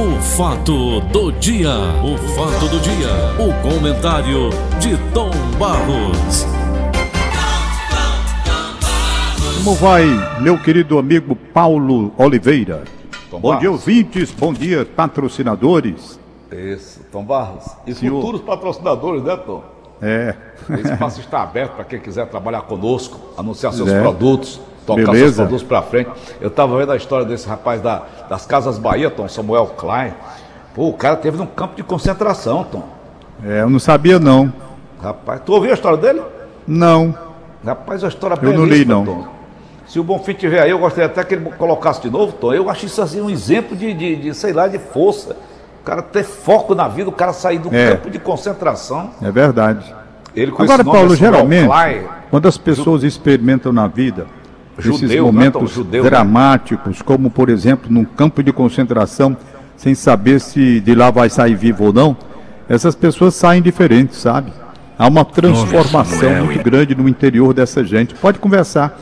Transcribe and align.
O 0.00 0.18
fato 0.22 1.00
do 1.12 1.30
dia, 1.32 1.68
o 2.02 2.16
fato 2.34 2.68
do 2.68 2.80
dia, 2.80 3.10
o 3.38 3.52
comentário 3.62 4.48
de 4.78 4.96
Tom 5.12 5.30
Barros. 5.58 6.46
Como 9.62 9.74
vai, 9.76 10.06
meu 10.40 10.56
querido 10.58 10.98
amigo 10.98 11.36
Paulo 11.36 12.12
Oliveira? 12.16 12.84
Tom 13.30 13.40
bom 13.40 13.58
dia, 13.58 13.68
Barros. 13.68 13.86
ouvintes, 13.86 14.30
bom 14.32 14.52
dia, 14.54 14.86
patrocinadores. 14.86 16.18
Isso, 16.50 17.00
Tom 17.12 17.24
Barros. 17.24 17.64
E 17.86 17.94
Senhor. 17.94 18.20
futuros 18.20 18.40
patrocinadores, 18.40 19.22
né, 19.22 19.36
Tom? 19.36 19.62
É, 20.00 20.34
O 20.68 20.74
espaço 20.74 21.20
está 21.20 21.42
aberto 21.42 21.72
para 21.74 21.84
quem 21.84 22.00
quiser 22.00 22.26
trabalhar 22.26 22.62
conosco, 22.62 23.20
anunciar 23.36 23.72
seus 23.74 23.90
É. 23.90 24.00
produtos, 24.00 24.58
tocar 24.86 25.02
seus 25.04 25.12
Beleza. 25.16 25.42
produtos 25.42 25.62
para 25.66 25.82
frente. 25.82 26.10
Eu 26.40 26.48
estava 26.48 26.76
vendo 26.78 26.92
a 26.92 26.96
história 26.96 27.24
desse 27.26 27.48
rapaz 27.48 27.80
da- 27.80 28.02
das 28.28 28.46
Casas 28.46 28.78
Bahia, 28.78 29.10
Tom, 29.10 29.28
Samuel 29.28 29.66
Klein. 29.76 30.12
Pô, 30.74 30.88
o 30.88 30.92
cara 30.94 31.16
teve 31.16 31.36
num 31.36 31.46
campo 31.46 31.74
de 31.76 31.82
concentração, 31.82 32.64
Tom. 32.64 32.84
é, 33.44 33.62
eu 33.62 33.70
não 33.70 33.78
sabia 33.78 34.18
não. 34.18 34.52
Rapaz, 35.02 35.40
tu 35.44 35.52
ouviu 35.52 35.70
a 35.70 35.74
história 35.74 35.98
dele? 35.98 36.22
Não, 36.66 37.14
Rapaz, 37.64 38.02
a 38.04 38.08
história 38.08 38.38
Eu 38.40 38.52
não 38.54 38.64
li, 38.64 38.84
não. 38.86 39.04
Tom. 39.04 39.26
Se 39.86 39.98
o 39.98 40.04
Bonfim 40.04 40.32
tiver 40.34 40.62
aí, 40.62 40.70
eu 40.70 40.78
gostaria 40.78 41.06
até 41.06 41.22
que 41.24 41.34
ele 41.34 41.44
colocasse 41.58 42.00
de 42.00 42.08
novo, 42.08 42.32
Tom. 42.32 42.54
Eu 42.54 42.70
acho 42.70 42.86
isso 42.86 43.02
assim 43.02 43.20
um 43.20 43.28
exemplo 43.28 43.76
de, 43.76 43.92
de, 43.92 44.16
de, 44.16 44.34
sei 44.34 44.52
lá, 44.52 44.66
de 44.68 44.78
força. 44.78 45.36
O 45.82 45.84
cara 45.84 46.00
ter 46.00 46.22
foco 46.22 46.74
na 46.74 46.86
vida, 46.88 47.08
o 47.08 47.12
cara 47.12 47.32
sair 47.32 47.58
do 47.58 47.74
É. 47.74 47.90
campo 47.92 48.08
de 48.10 48.18
concentração. 48.18 49.10
é 49.20 49.30
verdade. 49.30 49.94
Ele 50.34 50.52
Agora, 50.56 50.84
Paulo, 50.84 51.14
geralmente, 51.16 51.66
Klein, 51.66 52.02
quando 52.30 52.46
as 52.46 52.56
pessoas 52.56 53.02
experimentam 53.02 53.72
na 53.72 53.88
vida 53.88 54.26
Judeu, 54.80 55.24
né, 55.26 55.32
momentos 55.32 55.60
Tom? 55.60 55.66
Judeu, 55.66 56.02
né? 56.02 56.10
dramáticos, 56.10 57.02
como 57.02 57.30
por 57.30 57.48
exemplo 57.48 57.90
num 57.90 58.04
campo 58.04 58.42
de 58.42 58.52
concentração, 58.52 59.36
sem 59.76 59.94
saber 59.94 60.40
se 60.40 60.80
de 60.80 60.94
lá 60.94 61.10
vai 61.10 61.30
sair 61.30 61.54
vivo 61.54 61.84
ou 61.84 61.92
não, 61.92 62.16
essas 62.68 62.94
pessoas 62.94 63.34
saem 63.34 63.62
diferentes, 63.62 64.18
sabe? 64.18 64.52
Há 64.98 65.08
uma 65.08 65.24
transformação 65.24 66.20
Samuel, 66.20 66.44
muito 66.44 66.62
grande 66.62 66.94
no 66.94 67.08
interior 67.08 67.54
dessa 67.54 67.82
gente. 67.82 68.14
Pode 68.14 68.38
conversar. 68.38 69.00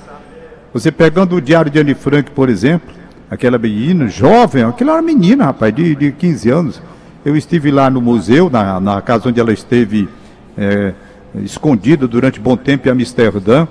Você 0.72 0.92
pegando 0.92 1.34
o 1.34 1.40
diário 1.40 1.70
de 1.70 1.80
Anne 1.80 1.94
Frank, 1.94 2.30
por 2.30 2.48
exemplo, 2.48 2.88
aquela 3.28 3.58
menina 3.58 4.08
jovem, 4.08 4.62
aquela 4.62 4.92
era 4.92 5.02
menina, 5.02 5.46
rapaz, 5.46 5.74
de, 5.74 5.96
de 5.96 6.12
15 6.12 6.50
anos. 6.50 6.82
Eu 7.24 7.36
estive 7.36 7.70
lá 7.70 7.90
no 7.90 8.00
museu, 8.00 8.48
na, 8.48 8.78
na 8.78 9.02
casa 9.02 9.28
onde 9.28 9.40
ela 9.40 9.52
esteve 9.52 10.08
é, 10.56 10.92
escondida 11.42 12.06
durante 12.06 12.38
bom 12.38 12.56
tempo 12.56 12.88
em 12.88 12.92
Amsterdã. 12.92 13.66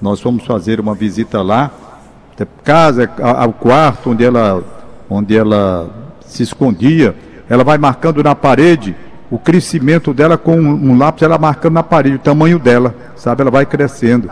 Nós 0.00 0.20
fomos 0.20 0.44
fazer 0.44 0.80
uma 0.80 0.94
visita 0.94 1.42
lá. 1.42 1.70
A 2.40 2.46
casa, 2.64 3.10
ao 3.22 3.52
quarto 3.52 4.10
onde 4.10 4.24
ela, 4.24 4.62
onde 5.10 5.36
ela 5.36 5.90
se 6.22 6.42
escondia. 6.42 7.14
Ela 7.50 7.62
vai 7.62 7.76
marcando 7.76 8.22
na 8.22 8.34
parede 8.34 8.96
o 9.30 9.38
crescimento 9.38 10.14
dela 10.14 10.38
com 10.38 10.58
um, 10.58 10.96
lápis, 10.96 11.22
ela 11.22 11.36
marcando 11.38 11.74
na 11.74 11.82
parede 11.82 12.16
o 12.16 12.18
tamanho 12.18 12.58
dela, 12.58 12.94
sabe? 13.14 13.42
Ela 13.42 13.50
vai 13.50 13.66
crescendo. 13.66 14.30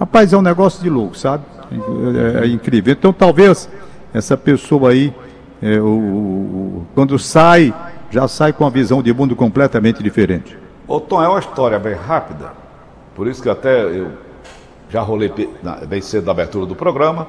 Rapaz, 0.00 0.32
é 0.32 0.36
um 0.36 0.42
negócio 0.42 0.82
de 0.82 0.88
louco, 0.88 1.16
sabe? 1.16 1.44
É, 2.40 2.44
é 2.44 2.46
incrível. 2.48 2.92
Então, 2.92 3.12
talvez 3.12 3.68
essa 4.14 4.36
pessoa 4.36 4.90
aí, 4.90 5.12
é, 5.62 5.78
o- 5.78 5.84
o- 5.86 6.86
quando 6.94 7.18
sai, 7.18 7.72
já 8.10 8.26
sai 8.28 8.52
com 8.52 8.64
uma 8.64 8.70
visão 8.70 9.02
de 9.02 9.12
mundo 9.12 9.36
completamente 9.36 10.02
diferente. 10.02 10.56
Ô 10.88 10.98
Tom, 11.00 11.22
é 11.22 11.28
uma 11.28 11.38
história 11.38 11.78
bem 11.78 11.94
rápida, 11.94 12.52
por 13.14 13.26
isso 13.28 13.42
que 13.42 13.48
até 13.48 13.82
eu 13.84 14.08
já 14.92 15.00
rolei 15.00 15.32
na- 15.62 15.76
bem 15.76 16.00
cedo 16.02 16.26
na 16.26 16.32
abertura 16.32 16.66
do 16.66 16.76
programa 16.76 17.26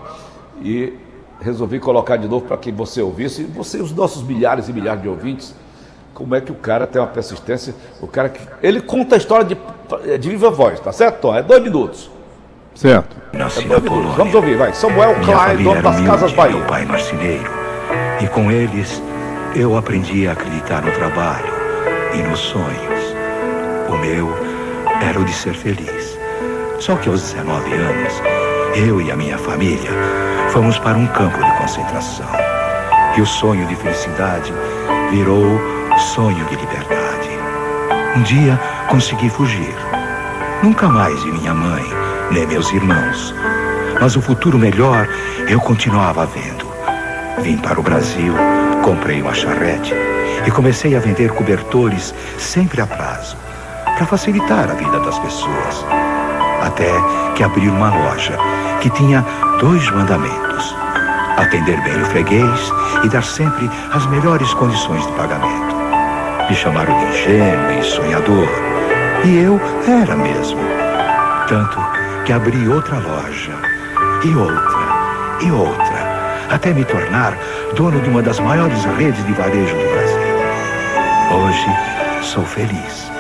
e 0.62 0.94
resolvi 1.42 1.80
colocar 1.80 2.18
de 2.18 2.28
novo 2.28 2.46
para 2.46 2.58
que 2.58 2.72
você 2.72 3.02
ouvisse, 3.02 3.42
e 3.42 3.46
você 3.46 3.78
e 3.78 3.82
os 3.82 3.94
nossos 3.94 4.22
milhares 4.24 4.68
e 4.68 4.74
milhares 4.74 5.02
de 5.02 5.08
ouvintes, 5.10 5.56
como 6.14 6.36
é 6.36 6.42
que 6.42 6.52
o 6.52 6.56
cara 6.56 6.86
tem 6.86 7.02
uma 7.02 7.08
persistência, 7.08 7.74
o 8.02 8.08
cara 8.08 8.30
que... 8.30 8.40
Ele 8.62 8.82
conta 8.82 9.16
a 9.16 9.18
história 9.18 9.46
de, 9.46 9.58
de 10.20 10.30
viva 10.30 10.50
voz, 10.52 10.80
tá 10.80 10.92
certo, 10.92 11.22
Tom? 11.22 11.36
É 11.36 11.42
dois 11.42 11.62
minutos. 11.64 12.10
Certo? 12.76 13.16
Nasci 13.34 13.60
É 13.64 13.68
dois 13.68 13.82
minutos. 13.82 13.90
Polônia. 13.90 14.18
Vamos 14.18 14.36
ouvir, 14.36 14.58
vai. 14.58 14.74
Samuel 14.74 15.18
Minha 15.20 15.36
Klein, 15.38 15.64
dono 15.64 15.82
das 15.82 16.02
Casas 16.02 16.32
Bahia. 16.34 16.56
meu 16.58 16.66
pai 16.68 16.86
marceneiro. 16.86 17.52
E 18.22 18.28
com 18.28 18.52
eles, 18.52 19.02
eu 19.56 19.76
aprendi 19.78 20.28
a 20.28 20.32
acreditar 20.34 20.82
no 20.84 20.92
trabalho 20.92 21.54
e 22.14 22.18
nos 22.24 22.40
sonhos. 22.40 23.04
O 23.90 23.98
meu 23.98 24.30
era 25.02 25.20
o 25.20 25.26
de 25.26 25.34
ser 25.34 25.54
feliz. 25.56 26.13
Só 26.80 26.96
que 26.96 27.10
aos 27.10 27.22
19 27.22 27.74
anos, 27.74 28.14
eu 28.76 29.02
e 29.02 29.12
a 29.12 29.16
minha 29.16 29.38
família 29.38 29.92
fomos 30.50 30.78
para 30.80 30.98
um 30.98 31.08
campo 31.08 31.38
de 31.38 31.58
concentração. 31.58 32.28
E 33.16 33.22
o 33.22 33.26
sonho 33.26 33.66
de 33.68 33.76
felicidade 33.76 34.52
virou 35.12 35.60
sonho 36.14 36.44
de 36.46 36.56
liberdade. 36.56 37.30
Um 38.16 38.24
dia 38.24 38.60
consegui 38.90 39.30
fugir. 39.30 39.76
Nunca 40.62 40.88
mais 40.88 41.22
vi 41.24 41.32
minha 41.32 41.54
mãe, 41.54 41.84
nem 42.32 42.48
meus 42.48 42.72
irmãos. 42.72 43.34
Mas 44.02 44.16
o 44.16 44.22
futuro 44.22 44.58
melhor 44.58 45.08
eu 45.48 45.60
continuava 45.60 46.26
vendo. 46.26 46.66
Vim 47.42 47.58
para 47.58 47.80
o 47.80 47.84
Brasil, 47.84 48.34
comprei 48.84 49.22
uma 49.22 49.34
charrete 49.34 49.94
e 50.46 50.52
comecei 50.52 50.96
a 50.96 51.00
vender 51.00 51.32
cobertores 51.32 52.14
sempre 52.38 52.82
a 52.82 52.88
prazo, 52.88 53.38
para 53.96 54.06
facilitar 54.06 54.70
a 54.70 54.74
vida 54.74 55.00
das 55.00 55.18
pessoas. 55.20 55.86
Até 56.64 56.90
que 57.36 57.44
abri 57.44 57.68
uma 57.68 57.90
loja 57.90 58.38
que 58.80 58.90
tinha 58.92 59.24
dois 59.60 59.90
mandamentos: 59.92 60.76
atender 61.38 61.80
bem 61.82 62.02
o 62.02 62.06
freguês 62.06 62.72
e 63.04 63.10
dar 63.10 63.24
sempre 63.24 63.70
as 63.92 64.06
melhores 64.08 64.54
condições 64.54 65.06
de 65.06 65.12
pagamento. 65.12 65.76
Me 66.50 66.56
chamaram 66.56 66.98
de 66.98 67.06
ingênuo 67.06 67.80
e 67.80 67.84
sonhador. 67.84 68.48
E 69.26 69.40
eu 69.40 69.60
era 69.88 70.16
mesmo. 70.16 70.60
Tanto 71.50 71.78
que 72.26 72.32
abri 72.32 72.68
outra 72.70 72.98
loja, 72.98 73.54
e 74.24 74.34
outra, 74.34 74.88
e 75.42 75.52
outra, 75.52 76.48
até 76.50 76.74
me 76.74 76.86
tornar 76.86 77.38
dono 77.76 78.00
de 78.00 78.10
uma 78.10 78.22
das 78.22 78.40
maiores 78.40 78.86
redes 78.98 79.26
de 79.26 79.34
varejo 79.34 79.76
do 79.76 79.94
Brasil. 79.94 80.24
Hoje 81.30 82.24
sou 82.26 82.46
feliz. 82.46 83.12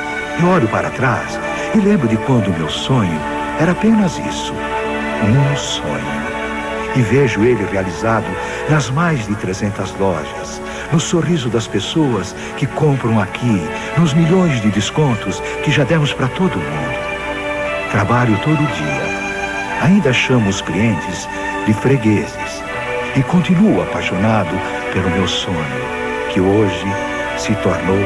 Eu 0.42 0.48
olho 0.48 0.68
para 0.70 0.90
trás 0.92 1.38
e 1.76 1.80
lembro 1.80 2.08
de 2.08 2.18
quando 2.18 2.56
meu 2.58 2.70
sonho 2.70 3.20
era 3.60 3.72
apenas 3.72 4.20
isso, 4.20 4.54
um 4.54 5.56
sonho. 5.56 6.24
E 6.96 7.02
vejo 7.02 7.44
ele 7.44 7.66
realizado 7.72 8.28
nas 8.70 8.90
mais 8.92 9.26
de 9.26 9.36
300 9.36 9.96
lojas, 9.98 10.62
no 10.92 11.00
sorriso 11.00 11.50
das 11.50 11.68
pessoas 11.68 12.36
que 12.58 12.68
compram 12.68 13.20
aqui, 13.20 13.68
nos 13.98 14.14
milhões 14.14 14.62
de 14.62 14.70
descontos 14.70 15.42
que 15.64 15.72
já 15.72 15.84
demos 15.84 16.14
para 16.14 16.28
todo 16.28 16.56
mundo. 16.56 17.00
Trabalho 17.92 18.38
todo 18.44 18.58
dia. 18.58 19.14
Ainda 19.82 20.14
chamo 20.14 20.50
os 20.50 20.62
clientes 20.62 21.28
de 21.66 21.74
fregueses 21.74 22.64
e 23.16 23.24
continuo 23.24 23.82
apaixonado 23.82 24.56
pelo 24.94 25.10
meu 25.10 25.28
sonho, 25.28 25.58
que 26.32 26.40
hoje 26.40 26.86
se 27.38 27.56
tornou 27.56 27.98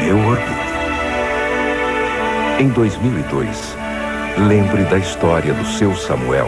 meu 0.00 0.16
orgulho. 0.16 0.69
Em 2.60 2.68
2002, 2.68 3.74
lembre 4.46 4.84
da 4.84 4.98
história 4.98 5.54
do 5.54 5.64
seu 5.64 5.96
Samuel 5.96 6.46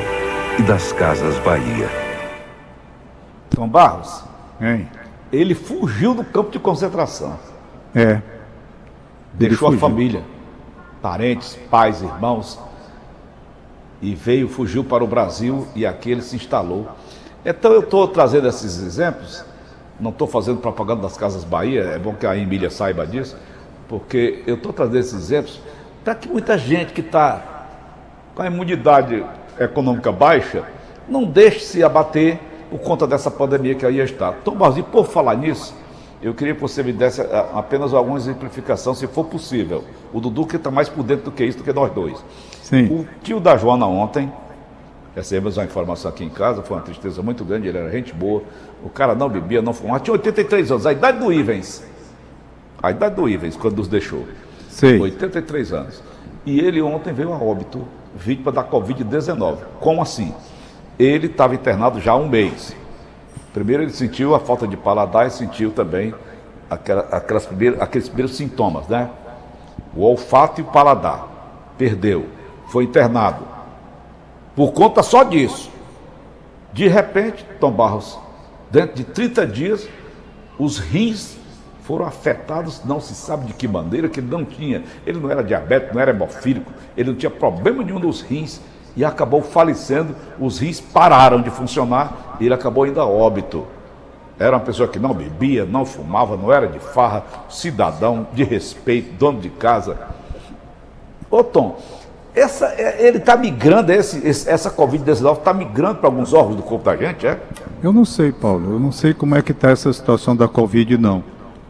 e 0.59 0.63
das 0.63 0.93
Casas 0.93 1.39
Bahia. 1.39 1.89
Tom 3.49 3.67
Barros, 3.67 4.23
Hein? 4.61 4.91
ele 5.33 5.55
fugiu 5.55 6.13
do 6.13 6.23
campo 6.23 6.51
de 6.51 6.59
concentração. 6.59 7.39
É. 7.95 8.21
Deixou 9.33 9.73
a 9.73 9.79
família, 9.79 10.23
parentes, 11.01 11.59
pais, 11.71 12.03
irmãos, 12.03 12.61
e 14.03 14.15
veio, 14.15 14.51
fugiu 14.51 14.85
para 14.85 15.03
o 15.03 15.07
Brasil 15.07 15.67
e 15.75 15.87
aqui 15.87 16.11
ele 16.11 16.21
se 16.21 16.37
instalou. 16.37 16.89
Então 17.43 17.73
eu 17.73 17.81
estou 17.81 18.07
trazendo 18.07 18.47
esses 18.49 18.83
exemplos, 18.83 19.43
não 19.99 20.11
estou 20.11 20.29
fazendo 20.29 20.59
propaganda 20.61 21.01
das 21.01 21.17
Casas 21.17 21.43
Bahia, 21.43 21.85
é 21.85 21.99
bom 21.99 22.13
que 22.13 22.27
a 22.27 22.37
Emília 22.37 22.69
saiba 22.69 23.07
disso, 23.07 23.35
porque 23.89 24.43
eu 24.47 24.57
estou 24.57 24.75
trazendo 24.75 24.99
esses 24.99 25.15
exemplos 25.15 25.59
para 26.05 26.15
que 26.15 26.29
muita 26.29 26.59
gente 26.59 26.93
que 26.93 27.01
está 27.01 27.67
com 28.35 28.43
a 28.43 28.47
imunidade 28.47 29.25
econômica 29.59 30.11
baixa 30.11 30.65
não 31.09 31.25
deixe 31.25 31.61
se 31.61 31.85
abater 31.85 32.39
por 32.71 32.81
conta 32.81 33.07
dessa 33.07 33.31
pandemia 33.31 33.75
que 33.75 33.85
aí 33.85 33.99
está. 33.99 34.33
Tom 34.33 34.57
e 34.77 34.83
por 34.83 35.07
falar 35.07 35.37
nisso, 35.37 35.75
eu 36.23 36.33
queria 36.33 36.55
que 36.55 36.61
você 36.61 36.83
me 36.83 36.93
desse 36.93 37.21
ah, 37.21 37.51
apenas 37.55 37.93
alguma 37.93 38.17
exemplificação, 38.17 38.95
se 38.95 39.07
for 39.07 39.25
possível. 39.25 39.85
O 40.13 40.21
Dudu 40.21 40.47
que 40.47 40.57
está 40.57 40.71
mais 40.71 40.89
por 40.89 41.03
dentro 41.03 41.27
do 41.27 41.33
que 41.33 41.45
isso, 41.45 41.59
do 41.59 41.65
que 41.65 41.73
nós 41.73 41.93
dois. 41.93 42.25
Sim. 42.63 42.87
O 42.87 43.07
tio 43.23 43.41
da 43.41 43.57
Joana 43.57 43.87
ontem, 43.87 44.33
recebemos 45.15 45.57
uma 45.57 45.65
informação 45.65 46.11
aqui 46.11 46.25
em 46.25 46.31
casa, 46.31 46.63
foi 46.63 46.77
uma 46.77 46.83
tristeza 46.83 47.23
muito 47.23 47.45
grande, 47.45 47.69
ele 47.69 47.77
era 47.77 47.91
gente 47.91 48.15
boa, 48.15 48.43
o 48.83 48.89
cara 48.89 49.15
não 49.15 49.29
bebia, 49.29 49.61
não 49.61 49.75
fumava, 49.75 50.01
tinha 50.01 50.13
83 50.13 50.71
anos, 50.71 50.87
a 50.87 50.93
idade 50.93 51.19
do 51.19 51.33
Ivens. 51.33 51.85
A 52.83 52.91
idade 52.91 53.15
do 53.15 53.29
Ivens, 53.29 53.57
quando 53.57 53.77
nos 53.77 53.89
deixou. 53.89 54.25
Sei. 54.73 54.99
83 54.99 55.73
anos. 55.73 56.03
E 56.47 56.59
ele 56.59 56.81
ontem 56.81 57.13
veio 57.13 57.33
a 57.33 57.37
óbito, 57.37 57.87
vítima 58.17 58.51
da 58.51 58.65
Covid-19. 58.65 59.59
Como 59.79 60.01
assim? 60.01 60.35
Ele 60.99 61.27
estava 61.27 61.55
internado 61.55 62.01
já 62.01 62.13
há 62.13 62.17
um 62.17 62.27
mês. 62.27 62.75
Primeiro 63.53 63.83
ele 63.83 63.93
sentiu 63.93 64.35
a 64.35 64.41
falta 64.41 64.67
de 64.67 64.77
paladar 64.77 65.27
e 65.27 65.31
sentiu 65.31 65.71
também 65.71 66.15
aquela, 66.71 67.03
aquelas 67.03 67.45
primeiras, 67.45 67.81
aqueles 67.83 68.09
primeiros 68.09 68.35
sintomas, 68.35 68.89
né? 68.89 69.11
O 69.95 70.03
olfato 70.05 70.61
e 70.61 70.65
o 70.65 70.67
paladar. 70.67 71.29
Perdeu. 71.77 72.27
Foi 72.69 72.85
internado. 72.85 73.47
Por 74.57 74.73
conta 74.73 75.03
só 75.03 75.23
disso. 75.23 75.71
De 76.73 76.89
repente, 76.89 77.45
Tom 77.61 77.71
Barros, 77.71 78.19
dentro 78.71 78.97
de 78.97 79.05
30 79.05 79.47
dias, 79.47 79.89
os 80.59 80.79
rins 80.79 81.37
foram 81.83 82.07
afetados, 82.07 82.83
não 82.85 83.01
se 83.01 83.15
sabe 83.15 83.47
de 83.47 83.53
que 83.53 83.67
maneira, 83.67 84.09
que 84.09 84.21
ele 84.21 84.31
não 84.31 84.45
tinha, 84.45 84.83
ele 85.07 85.19
não 85.19 85.31
era 85.31 85.43
diabético, 85.43 85.95
não 85.95 86.01
era 86.01 86.13
hemofílico, 86.13 86.73
ele 86.97 87.11
não 87.11 87.17
tinha 87.17 87.31
problema 87.31 87.83
nenhum 87.83 87.99
nos 87.99 88.23
rins 88.23 88.61
e 88.97 89.05
acabou 89.05 89.43
falecendo, 89.43 90.15
os 90.39 90.59
rins 90.59 90.81
pararam 90.81 91.41
de 91.41 91.51
funcionar 91.51 92.37
e 92.41 92.47
ele 92.47 92.55
acabou 92.55 92.87
indo 92.87 93.01
a 93.01 93.07
óbito. 93.07 93.67
Era 94.39 94.57
uma 94.57 94.65
pessoa 94.65 94.89
que 94.89 94.99
não 94.99 95.15
bebia, 95.15 95.65
não 95.65 95.85
fumava, 95.85 96.37
não 96.37 96.53
era 96.53 96.67
de 96.67 96.79
farra, 96.79 97.25
cidadão 97.49 98.27
de 98.33 98.45
respeito, 98.45 99.13
dono 99.15 99.41
de 99.41 99.49
casa. 99.49 99.97
Ô 101.31 101.43
Tom, 101.43 101.79
essa, 102.35 102.67
é, 102.67 103.07
ele 103.07 103.19
está 103.19 103.37
migrando, 103.37 103.93
esse, 103.93 104.27
essa 104.49 104.71
Covid-19 104.71 105.39
está 105.39 105.53
migrando 105.53 105.97
para 105.97 106.09
alguns 106.09 106.33
órgãos 106.33 106.57
do 106.57 106.63
corpo 106.63 106.85
da 106.85 106.97
gente, 106.97 107.27
é? 107.27 107.39
Eu 107.83 107.93
não 107.93 108.05
sei, 108.05 108.33
Paulo, 108.33 108.73
eu 108.73 108.79
não 108.79 108.93
sei 108.93 109.13
como 109.13 109.35
é 109.35 109.43
que 109.43 109.53
está 109.53 109.71
essa 109.71 109.93
situação 109.93 110.35
da 110.35 110.49
Covid, 110.49 110.97
não. 110.97 111.23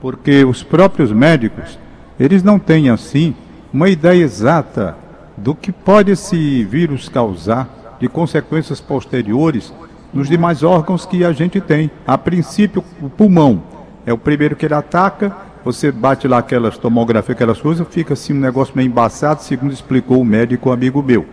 Porque 0.02 0.44
os 0.44 0.64
próprios 0.64 1.12
médicos, 1.12 1.78
eles 2.18 2.42
não 2.42 2.58
têm, 2.58 2.90
assim, 2.90 3.36
uma 3.72 3.88
ideia 3.88 4.20
exata 4.20 4.96
do 5.36 5.54
que 5.54 5.70
pode 5.70 6.10
esse 6.10 6.64
vírus 6.64 7.08
causar 7.08 7.96
de 8.00 8.08
consequências 8.08 8.80
posteriores 8.80 9.72
nos 10.12 10.28
demais 10.28 10.64
órgãos 10.64 11.06
que 11.06 11.24
a 11.24 11.30
gente 11.30 11.60
tem. 11.60 11.88
A 12.04 12.18
princípio, 12.18 12.84
o 13.00 13.08
pulmão 13.08 13.62
é 14.04 14.12
o 14.12 14.18
primeiro 14.18 14.56
que 14.56 14.66
ele 14.66 14.74
ataca, 14.74 15.34
você 15.64 15.92
bate 15.92 16.26
lá 16.26 16.38
aquelas 16.38 16.76
tomografias, 16.76 17.36
aquelas 17.36 17.60
coisas, 17.60 17.86
fica 17.88 18.14
assim 18.14 18.32
um 18.32 18.40
negócio 18.40 18.74
meio 18.76 18.88
embaçado, 18.88 19.40
segundo 19.40 19.72
explicou 19.72 20.20
o 20.20 20.24
médico 20.24 20.72
amigo 20.72 21.00
meu. 21.00 21.24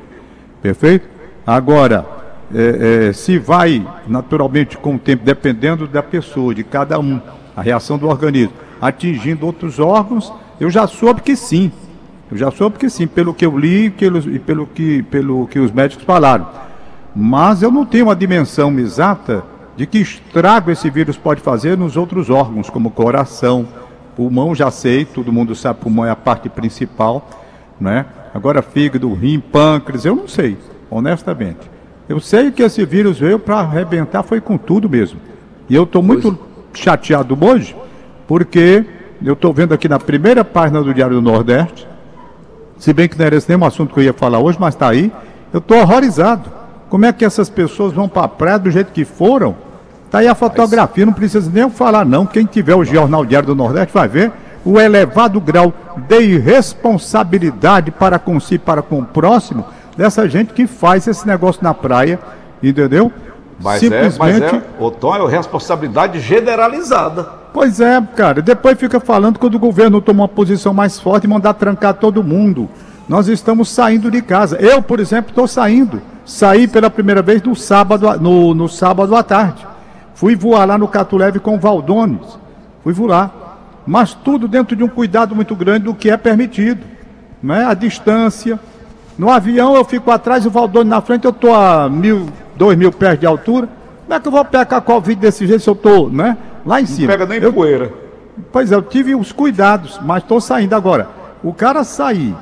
Perfeito? 0.61 1.09
Agora, 1.45 2.05
é, 2.53 3.07
é, 3.07 3.13
se 3.13 3.39
vai 3.39 3.83
naturalmente 4.07 4.77
com 4.77 4.93
o 4.93 4.99
tempo, 4.99 5.25
dependendo 5.25 5.87
da 5.87 6.03
pessoa, 6.03 6.53
de 6.53 6.63
cada 6.63 6.99
um, 6.99 7.19
a 7.55 7.61
reação 7.61 7.97
do 7.97 8.07
organismo, 8.07 8.53
atingindo 8.81 9.45
outros 9.45 9.79
órgãos, 9.79 10.31
eu 10.59 10.69
já 10.69 10.87
soube 10.87 11.21
que 11.21 11.35
sim. 11.35 11.71
Eu 12.31 12.37
já 12.37 12.51
soube 12.51 12.77
que 12.77 12.89
sim, 12.89 13.07
pelo 13.07 13.33
que 13.33 13.45
eu 13.45 13.57
li 13.57 13.87
e 13.87 14.39
pelo 14.39 14.67
que, 14.67 15.01
pelo 15.03 15.47
que 15.47 15.59
os 15.59 15.71
médicos 15.71 16.05
falaram. 16.05 16.47
Mas 17.15 17.63
eu 17.63 17.71
não 17.71 17.85
tenho 17.85 18.05
uma 18.05 18.15
dimensão 18.15 18.77
exata 18.77 19.43
de 19.75 19.87
que 19.87 19.97
estrago 19.97 20.69
esse 20.69 20.89
vírus 20.89 21.17
pode 21.17 21.41
fazer 21.41 21.77
nos 21.77 21.97
outros 21.97 22.29
órgãos, 22.29 22.69
como 22.69 22.91
coração, 22.91 23.67
pulmão, 24.15 24.53
já 24.53 24.69
sei, 24.69 25.05
todo 25.05 25.31
mundo 25.31 25.55
sabe, 25.55 25.79
pulmão 25.79 26.05
é 26.05 26.11
a 26.11 26.15
parte 26.15 26.49
principal, 26.49 27.29
né? 27.79 28.05
Agora 28.33 28.61
fígado, 28.61 29.13
rim, 29.13 29.39
pâncreas, 29.39 30.05
eu 30.05 30.15
não 30.15 30.27
sei, 30.27 30.57
honestamente. 30.91 31.71
Eu 32.07 32.19
sei 32.19 32.51
que 32.51 32.61
esse 32.61 32.85
vírus 32.85 33.19
veio 33.19 33.39
para 33.39 33.59
arrebentar, 33.59 34.21
foi 34.21 34.41
com 34.41 34.57
tudo 34.57 34.89
mesmo. 34.89 35.19
E 35.69 35.75
eu 35.75 35.83
estou 35.83 36.03
muito 36.03 36.37
chateado 36.73 37.37
hoje, 37.39 37.75
porque 38.27 38.85
eu 39.23 39.33
estou 39.33 39.53
vendo 39.53 39.73
aqui 39.73 39.89
na 39.89 39.99
primeira 39.99 40.45
página 40.45 40.81
do 40.81 40.93
Diário 40.93 41.15
do 41.15 41.21
Nordeste, 41.21 41.87
se 42.77 42.93
bem 42.93 43.09
que 43.09 43.17
não 43.19 43.25
era 43.25 43.35
esse 43.35 43.49
nenhum 43.49 43.65
assunto 43.65 43.93
que 43.93 43.99
eu 43.99 44.03
ia 44.03 44.13
falar 44.13 44.39
hoje, 44.39 44.57
mas 44.59 44.73
está 44.73 44.89
aí, 44.89 45.11
eu 45.51 45.59
estou 45.59 45.77
horrorizado. 45.77 46.49
Como 46.89 47.05
é 47.05 47.13
que 47.13 47.25
essas 47.25 47.49
pessoas 47.49 47.93
vão 47.93 48.07
para 48.07 48.23
a 48.23 48.27
praia 48.27 48.57
do 48.57 48.71
jeito 48.71 48.91
que 48.91 49.03
foram? 49.03 49.55
Está 50.05 50.19
aí 50.19 50.27
a 50.27 50.33
fotografia, 50.33 51.05
não 51.05 51.13
precisa 51.13 51.51
nem 51.53 51.69
falar 51.69 52.05
não. 52.05 52.25
Quem 52.25 52.45
tiver 52.45 52.73
o 52.73 52.83
Jornal 52.83 53.25
Diário 53.25 53.47
do 53.47 53.55
Nordeste 53.55 53.93
vai 53.93 54.07
ver 54.07 54.31
o 54.65 54.79
elevado 54.79 55.39
grau 55.39 55.73
de 56.07 56.21
irresponsabilidade 56.21 57.91
para 57.91 58.17
com 58.17 58.39
si, 58.39 58.57
para 58.57 58.81
com 58.81 58.99
o 58.99 59.05
próximo, 59.05 59.65
dessa 59.95 60.27
gente 60.27 60.53
que 60.53 60.65
faz 60.65 61.05
esse 61.05 61.27
negócio 61.27 61.63
na 61.63 61.73
praia, 61.73 62.19
entendeu? 62.63 63.11
Mas 63.61 63.81
Simplesmente... 63.81 64.15
é, 64.15 64.19
mas 64.19 64.41
é, 64.41 64.61
o 64.79 64.89
Tom 64.89 65.15
é 65.15 65.29
responsabilidade 65.29 66.19
generalizada. 66.19 67.23
Pois 67.53 67.79
é, 67.81 68.01
cara. 68.15 68.41
Depois 68.41 68.77
fica 68.77 68.99
falando 68.99 69.37
quando 69.37 69.55
o 69.55 69.59
governo 69.59 69.99
toma 70.01 70.23
uma 70.23 70.27
posição 70.27 70.73
mais 70.73 70.99
forte 70.99 71.25
e 71.25 71.27
mandar 71.27 71.53
trancar 71.55 71.95
todo 71.95 72.23
mundo. 72.23 72.69
Nós 73.07 73.27
estamos 73.27 73.69
saindo 73.69 74.09
de 74.09 74.21
casa. 74.21 74.57
Eu, 74.57 74.81
por 74.81 74.99
exemplo, 74.99 75.31
estou 75.31 75.47
saindo. 75.47 76.01
Saí 76.23 76.67
pela 76.67 76.89
primeira 76.89 77.21
vez 77.21 77.41
no 77.41 77.55
sábado, 77.55 78.19
no, 78.19 78.53
no 78.53 78.69
sábado 78.69 79.15
à 79.15 79.23
tarde. 79.23 79.67
Fui 80.13 80.35
voar 80.35 80.65
lá 80.65 80.77
no 80.77 80.87
Catuleve 80.87 81.39
com 81.39 81.55
o 81.55 81.59
Valdones. 81.59 82.37
Fui 82.83 82.93
voar. 82.93 83.57
Mas 83.85 84.13
tudo 84.13 84.47
dentro 84.47 84.75
de 84.75 84.83
um 84.83 84.87
cuidado 84.87 85.35
muito 85.35 85.55
grande 85.55 85.85
do 85.85 85.95
que 85.95 86.09
é 86.09 86.17
permitido. 86.17 86.85
Né? 87.41 87.65
A 87.65 87.73
distância. 87.73 88.59
No 89.17 89.29
avião 89.29 89.75
eu 89.75 89.83
fico 89.83 90.11
atrás, 90.11 90.45
o 90.45 90.49
Valdones 90.49 90.89
na 90.89 91.01
frente, 91.01 91.25
eu 91.25 91.31
estou 91.31 91.53
a 91.53 91.89
mil, 91.89 92.27
dois 92.59 92.77
mil 92.77 92.91
pés 92.91 93.17
de 93.17 93.25
altura. 93.25 93.69
Como 94.03 94.13
é 94.13 94.19
que 94.19 94.27
eu 94.27 94.31
vou 94.31 94.43
pegar 94.43 94.81
Covid 94.81 95.19
desse 95.19 95.47
jeito 95.47 95.63
se 95.63 95.69
eu 95.69 95.73
estou, 95.73 96.11
né? 96.11 96.37
Lá 96.65 96.81
em 96.81 96.85
cima. 96.85 97.07
Não 97.07 97.17
pega 97.17 97.25
nem 97.25 97.41
eu, 97.41 97.53
poeira. 97.53 97.91
Pois 98.51 98.71
é, 98.71 98.75
eu 98.75 98.81
tive 98.81 99.15
os 99.15 99.31
cuidados, 99.31 99.99
mas 100.03 100.21
estou 100.21 100.41
saindo 100.41 100.75
agora. 100.75 101.07
O 101.41 101.53
cara 101.53 101.85
sair 101.85 102.35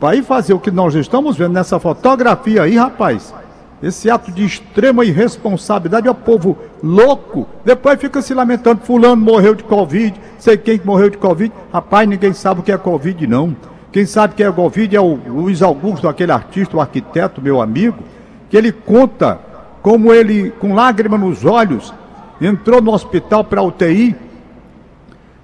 para 0.00 0.16
ir 0.16 0.22
fazer 0.22 0.54
o 0.54 0.58
que 0.58 0.70
nós 0.70 0.94
estamos 0.94 1.36
vendo 1.36 1.52
nessa 1.52 1.78
fotografia 1.78 2.62
aí, 2.62 2.76
rapaz. 2.76 3.34
Esse 3.82 4.10
ato 4.10 4.30
de 4.30 4.44
extrema 4.44 5.04
irresponsabilidade 5.04 6.08
é 6.08 6.10
o 6.10 6.14
povo 6.14 6.56
louco. 6.82 7.46
Depois 7.64 8.00
fica 8.00 8.22
se 8.22 8.32
lamentando, 8.32 8.82
fulano 8.82 9.16
morreu 9.16 9.54
de 9.54 9.64
Covid, 9.64 10.18
sei 10.38 10.56
quem 10.56 10.80
morreu 10.84 11.10
de 11.10 11.18
Covid. 11.18 11.52
Rapaz, 11.72 12.08
ninguém 12.08 12.32
sabe 12.32 12.60
o 12.60 12.62
que 12.62 12.72
é 12.72 12.78
Covid, 12.78 13.26
não. 13.26 13.54
Quem 13.92 14.06
sabe 14.06 14.32
o 14.32 14.36
que 14.36 14.42
é 14.42 14.52
Covid 14.52 14.96
é 14.96 15.00
o 15.00 15.18
Luiz 15.26 15.62
Augusto, 15.62 16.08
aquele 16.08 16.32
artista, 16.32 16.76
o 16.76 16.80
arquiteto, 16.80 17.42
meu 17.42 17.60
amigo, 17.60 17.98
que 18.48 18.56
ele 18.56 18.70
conta 18.70 19.49
como 19.82 20.12
ele, 20.12 20.50
com 20.50 20.74
lágrima 20.74 21.16
nos 21.16 21.44
olhos, 21.44 21.92
entrou 22.40 22.80
no 22.80 22.92
hospital 22.92 23.44
para 23.44 23.62
UTI. 23.62 24.14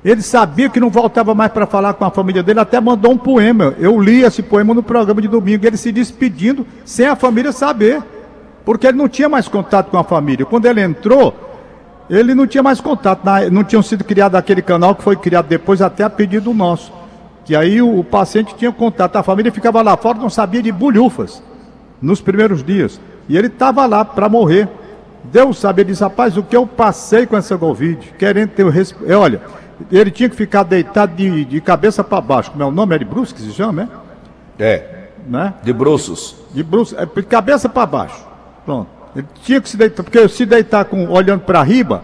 Ele 0.05 0.23
sabia 0.23 0.69
que 0.69 0.79
não 0.79 0.91
voltava 0.91 1.35
mais 1.35 1.51
para 1.51 1.67
falar 1.67 1.95
com 1.95 2.05
a 2.05 2.11
família 2.11 2.43
dele, 2.43 2.61
até 2.61 2.81
mandou 2.81 3.13
um 3.13 3.19
poema. 3.19 3.75
Eu 3.79 4.01
li 4.01 4.23
esse 4.23 4.43
poema 4.43 4.73
no 4.73 4.83
programa 4.83 5.21
de 5.21 5.29
domingo, 5.29 5.67
ele 5.67 5.77
se 5.77 5.91
despedindo 5.91 6.67
sem 6.85 7.07
a 7.07 7.17
família 7.17 7.51
saber, 7.51 8.03
porque 8.65 8.87
ele 8.87 8.97
não 8.97 9.09
tinha 9.09 9.29
mais 9.29 9.49
contato 9.49 9.91
com 9.91 9.99
a 9.99 10.05
família. 10.05 10.47
Quando 10.47 10.67
ele 10.67 10.81
entrou, 10.81 11.35
ele 12.09 12.35
não 12.35 12.47
tinha 12.47 12.63
mais 12.63 12.81
contato, 12.81 13.25
não 13.51 13.65
tinha 13.65 13.83
sido 13.83 14.05
criado 14.05 14.37
aquele 14.37 14.63
canal 14.63 14.95
que 14.95 15.03
foi 15.03 15.17
criado 15.17 15.47
depois 15.49 15.83
até 15.83 16.05
a 16.05 16.11
pedido 16.11 16.55
nosso. 16.55 16.93
Que 17.45 17.57
aí 17.57 17.83
o, 17.83 17.99
o 17.99 18.05
paciente 18.05 18.55
tinha 18.55 18.71
contato, 18.71 19.17
a 19.17 19.23
família 19.23 19.51
ficava 19.51 19.83
lá 19.83 19.97
fora, 19.97 20.19
não 20.19 20.31
sabia 20.31 20.63
de 20.63 20.71
bolhufas 20.71 21.43
nos 22.01 22.21
primeiros 22.21 22.63
dias. 22.63 23.01
E 23.29 23.37
ele 23.37 23.49
estava 23.49 23.87
lá 23.87 24.05
para 24.05 24.29
morrer. 24.29 24.69
Deus 25.25 25.59
sabe, 25.59 25.83
ele 25.83 25.91
disse, 25.91 26.03
rapaz, 26.03 26.37
o 26.37 26.43
que 26.43 26.57
eu 26.57 26.67
passei 26.67 27.27
com 27.27 27.37
essa 27.37 27.59
Covid, 27.59 28.15
querendo 28.19 28.51
ter 28.51 28.65
o 28.65 28.71
respeito. 28.71 29.13
Olha, 29.13 29.41
ele 29.91 30.11
tinha 30.11 30.29
que 30.29 30.37
ficar 30.37 30.63
deitado 30.63 31.15
de, 31.15 31.45
de 31.45 31.61
cabeça 31.61 32.05
para 32.05 32.21
baixo. 32.21 32.51
Como 32.51 32.63
é 32.63 32.67
o 32.67 32.71
nome? 32.71 32.95
É 32.95 32.99
de 32.99 33.05
bruços 33.05 33.33
que 33.33 33.43
se 33.43 33.53
chama, 33.53 33.89
é? 34.59 34.65
É. 34.65 35.09
Né? 35.27 35.55
De 35.63 35.73
bruços. 35.73 36.37
De 36.55 36.63
bruços, 36.63 36.97
é, 36.97 37.05
de 37.05 37.23
cabeça 37.23 37.69
para 37.69 37.87
baixo. 37.87 38.25
Pronto. 38.65 38.89
Ele 39.15 39.27
tinha 39.43 39.61
que 39.61 39.69
se 39.69 39.77
deitar, 39.77 40.03
porque 40.03 40.29
se 40.29 40.47
deitar 40.47 40.85
com, 40.85 41.09
olhando 41.09 41.41
para 41.41 41.63
riba, 41.63 42.03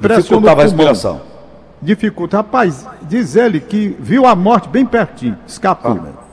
dificultava 0.00 0.60
a 0.60 0.64
respiração. 0.64 1.20
Dificulta. 1.80 2.38
Rapaz, 2.38 2.86
diz 3.02 3.36
ele 3.36 3.60
que 3.60 3.96
viu 4.00 4.26
a 4.26 4.34
morte 4.34 4.68
bem 4.68 4.84
pertinho, 4.84 5.38
escapou. 5.46 6.00
Ah, 6.04 6.27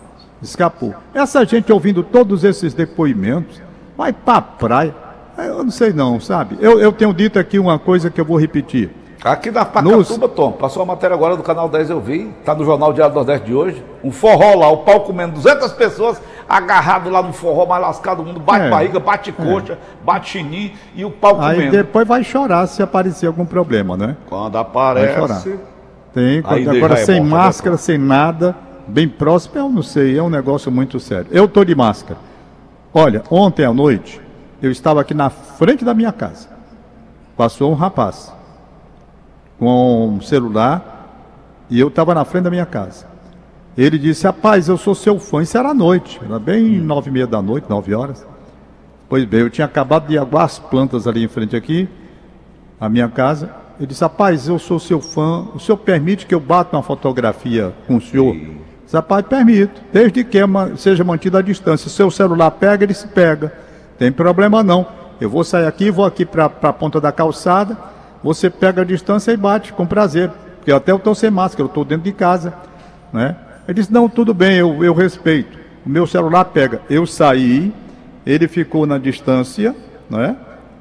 escapou. 0.45 0.93
Essa 1.13 1.45
gente 1.45 1.71
ouvindo 1.71 2.03
todos 2.03 2.43
esses 2.43 2.73
depoimentos, 2.73 3.61
vai 3.97 4.13
para 4.13 4.37
a 4.37 4.41
praia 4.41 5.05
eu 5.37 5.63
não 5.63 5.71
sei 5.71 5.91
não, 5.91 6.19
sabe? 6.19 6.57
Eu, 6.61 6.79
eu 6.79 6.91
tenho 6.91 7.13
dito 7.13 7.37
aqui 7.37 7.59
uma 7.59 7.77
coisa 7.77 8.09
que 8.09 8.19
eu 8.19 8.25
vou 8.25 8.37
repetir. 8.37 8.89
Aqui 9.23 9.49
na 9.49 9.65
Pacatuba, 9.65 9.97
Nos... 9.97 10.33
Tom, 10.35 10.51
passou 10.51 10.83
a 10.83 10.85
matéria 10.85 11.15
agora 11.15 11.35
do 11.35 11.41
canal 11.41 11.67
10, 11.67 11.89
eu 11.89 11.99
vi, 11.99 12.31
tá 12.45 12.53
no 12.53 12.63
Jornal 12.63 12.93
Diário 12.93 13.11
do 13.11 13.15
Nordeste 13.15 13.47
de 13.47 13.55
hoje, 13.55 13.83
um 14.03 14.11
forró 14.11 14.53
lá, 14.53 14.69
o 14.69 14.77
pau 14.77 14.99
comendo 14.99 15.33
200 15.33 15.71
pessoas, 15.73 16.21
agarrado 16.47 17.09
lá 17.09 17.23
no 17.23 17.33
forró 17.33 17.65
mais 17.65 17.81
lascado 17.81 18.21
do 18.21 18.27
mundo, 18.27 18.39
bate 18.39 18.65
é, 18.65 18.69
barriga, 18.69 18.99
bate 18.99 19.31
coxa, 19.31 19.73
é. 19.73 19.77
bate 20.05 20.29
chinim 20.29 20.73
e 20.93 21.03
o 21.03 21.09
pau 21.09 21.41
Aí 21.41 21.55
comendo. 21.55 21.75
Aí 21.75 21.83
depois 21.83 22.07
vai 22.07 22.23
chorar 22.23 22.67
se 22.67 22.83
aparecer 22.83 23.25
algum 23.25 23.45
problema, 23.45 23.97
né? 23.97 24.15
Quando 24.29 24.57
aparece... 24.57 25.07
Vai 25.07 25.27
chorar. 25.27 25.43
Tem, 26.13 26.41
quando, 26.43 26.69
agora 26.69 26.95
sem 26.97 27.19
máscara, 27.19 27.77
sem 27.77 27.97
nada, 27.97 28.55
bem 28.87 29.07
próximo, 29.07 29.57
eu 29.57 29.69
não 29.69 29.83
sei, 29.83 30.17
é 30.17 30.23
um 30.23 30.29
negócio 30.29 30.71
muito 30.71 30.99
sério. 30.99 31.27
Eu 31.31 31.47
tô 31.47 31.63
de 31.63 31.75
máscara. 31.75 32.19
Olha, 32.93 33.23
ontem 33.29 33.65
à 33.65 33.73
noite, 33.73 34.21
eu 34.61 34.71
estava 34.71 35.01
aqui 35.01 35.13
na 35.13 35.29
frente 35.29 35.83
da 35.83 35.93
minha 35.93 36.11
casa. 36.11 36.49
Passou 37.35 37.71
um 37.71 37.75
rapaz 37.75 38.33
com 39.59 40.09
um 40.09 40.21
celular 40.21 41.65
e 41.69 41.79
eu 41.79 41.89
estava 41.89 42.13
na 42.13 42.23
frente 42.23 42.43
da 42.45 42.49
minha 42.49 42.65
casa. 42.65 43.05
Ele 43.77 43.97
disse: 43.97 44.25
Rapaz, 44.25 44.69
eu 44.69 44.77
sou 44.77 44.95
seu 44.95 45.19
fã. 45.19 45.41
Isso 45.41 45.57
era 45.57 45.69
à 45.69 45.73
noite, 45.73 46.21
era 46.23 46.39
bem 46.39 46.79
nove 46.79 47.09
e 47.09 47.13
meia 47.13 47.27
da 47.27 47.41
noite, 47.41 47.69
nove 47.69 47.93
horas. 47.93 48.25
Pois 49.09 49.25
bem, 49.25 49.41
eu 49.41 49.49
tinha 49.49 49.65
acabado 49.65 50.07
de 50.07 50.17
aguar 50.17 50.45
as 50.45 50.57
plantas 50.57 51.07
ali 51.07 51.23
em 51.23 51.27
frente 51.27 51.55
aqui 51.55 51.87
à 52.79 52.89
minha 52.89 53.07
casa. 53.07 53.53
Ele 53.77 53.87
disse, 53.87 54.01
rapaz, 54.01 54.47
eu 54.47 54.57
sou 54.57 54.79
seu 54.79 55.01
fã, 55.01 55.47
o 55.53 55.59
senhor 55.59 55.77
permite 55.77 56.25
que 56.25 56.33
eu 56.33 56.39
bata 56.39 56.75
uma 56.75 56.83
fotografia 56.83 57.73
com 57.85 57.97
o 57.97 58.01
senhor? 58.01 58.35
Disse, 58.95 59.01
rapaz, 59.01 59.25
permito, 59.27 59.81
desde 59.91 60.23
que 60.23 60.45
ma- 60.45 60.71
seja 60.77 61.03
mantida 61.03 61.39
a 61.39 61.41
distância. 61.41 61.89
Se 61.89 61.95
seu 61.95 62.09
celular 62.09 62.49
pega, 62.51 62.85
ele 62.85 62.93
se 62.93 63.07
pega. 63.07 63.51
Tem 63.97 64.09
problema 64.11 64.63
não. 64.63 64.87
Eu 65.19 65.29
vou 65.29 65.43
sair 65.43 65.65
aqui, 65.65 65.91
vou 65.91 66.05
aqui 66.05 66.25
para 66.25 66.45
a 66.45 66.73
ponta 66.73 67.01
da 67.01 67.11
calçada, 67.11 67.77
você 68.23 68.49
pega 68.49 68.81
a 68.81 68.85
distância 68.85 69.31
e 69.31 69.37
bate, 69.37 69.73
com 69.73 69.85
prazer. 69.85 70.31
Porque 70.57 70.71
até 70.71 70.91
eu 70.91 70.97
estou 70.97 71.13
sem 71.13 71.29
máscara, 71.29 71.63
eu 71.63 71.67
estou 71.67 71.83
dentro 71.83 72.05
de 72.05 72.11
casa. 72.13 72.53
Né? 73.11 73.35
Ele 73.67 73.75
disse, 73.75 73.91
não, 73.91 74.07
tudo 74.07 74.33
bem, 74.33 74.57
eu, 74.57 74.83
eu 74.83 74.93
respeito. 74.93 75.57
O 75.85 75.89
meu 75.89 76.07
celular 76.07 76.45
pega. 76.45 76.81
Eu 76.89 77.05
saí, 77.05 77.73
ele 78.25 78.47
ficou 78.47 78.85
na 78.85 78.97
distância, 78.97 79.75
né? 80.09 80.35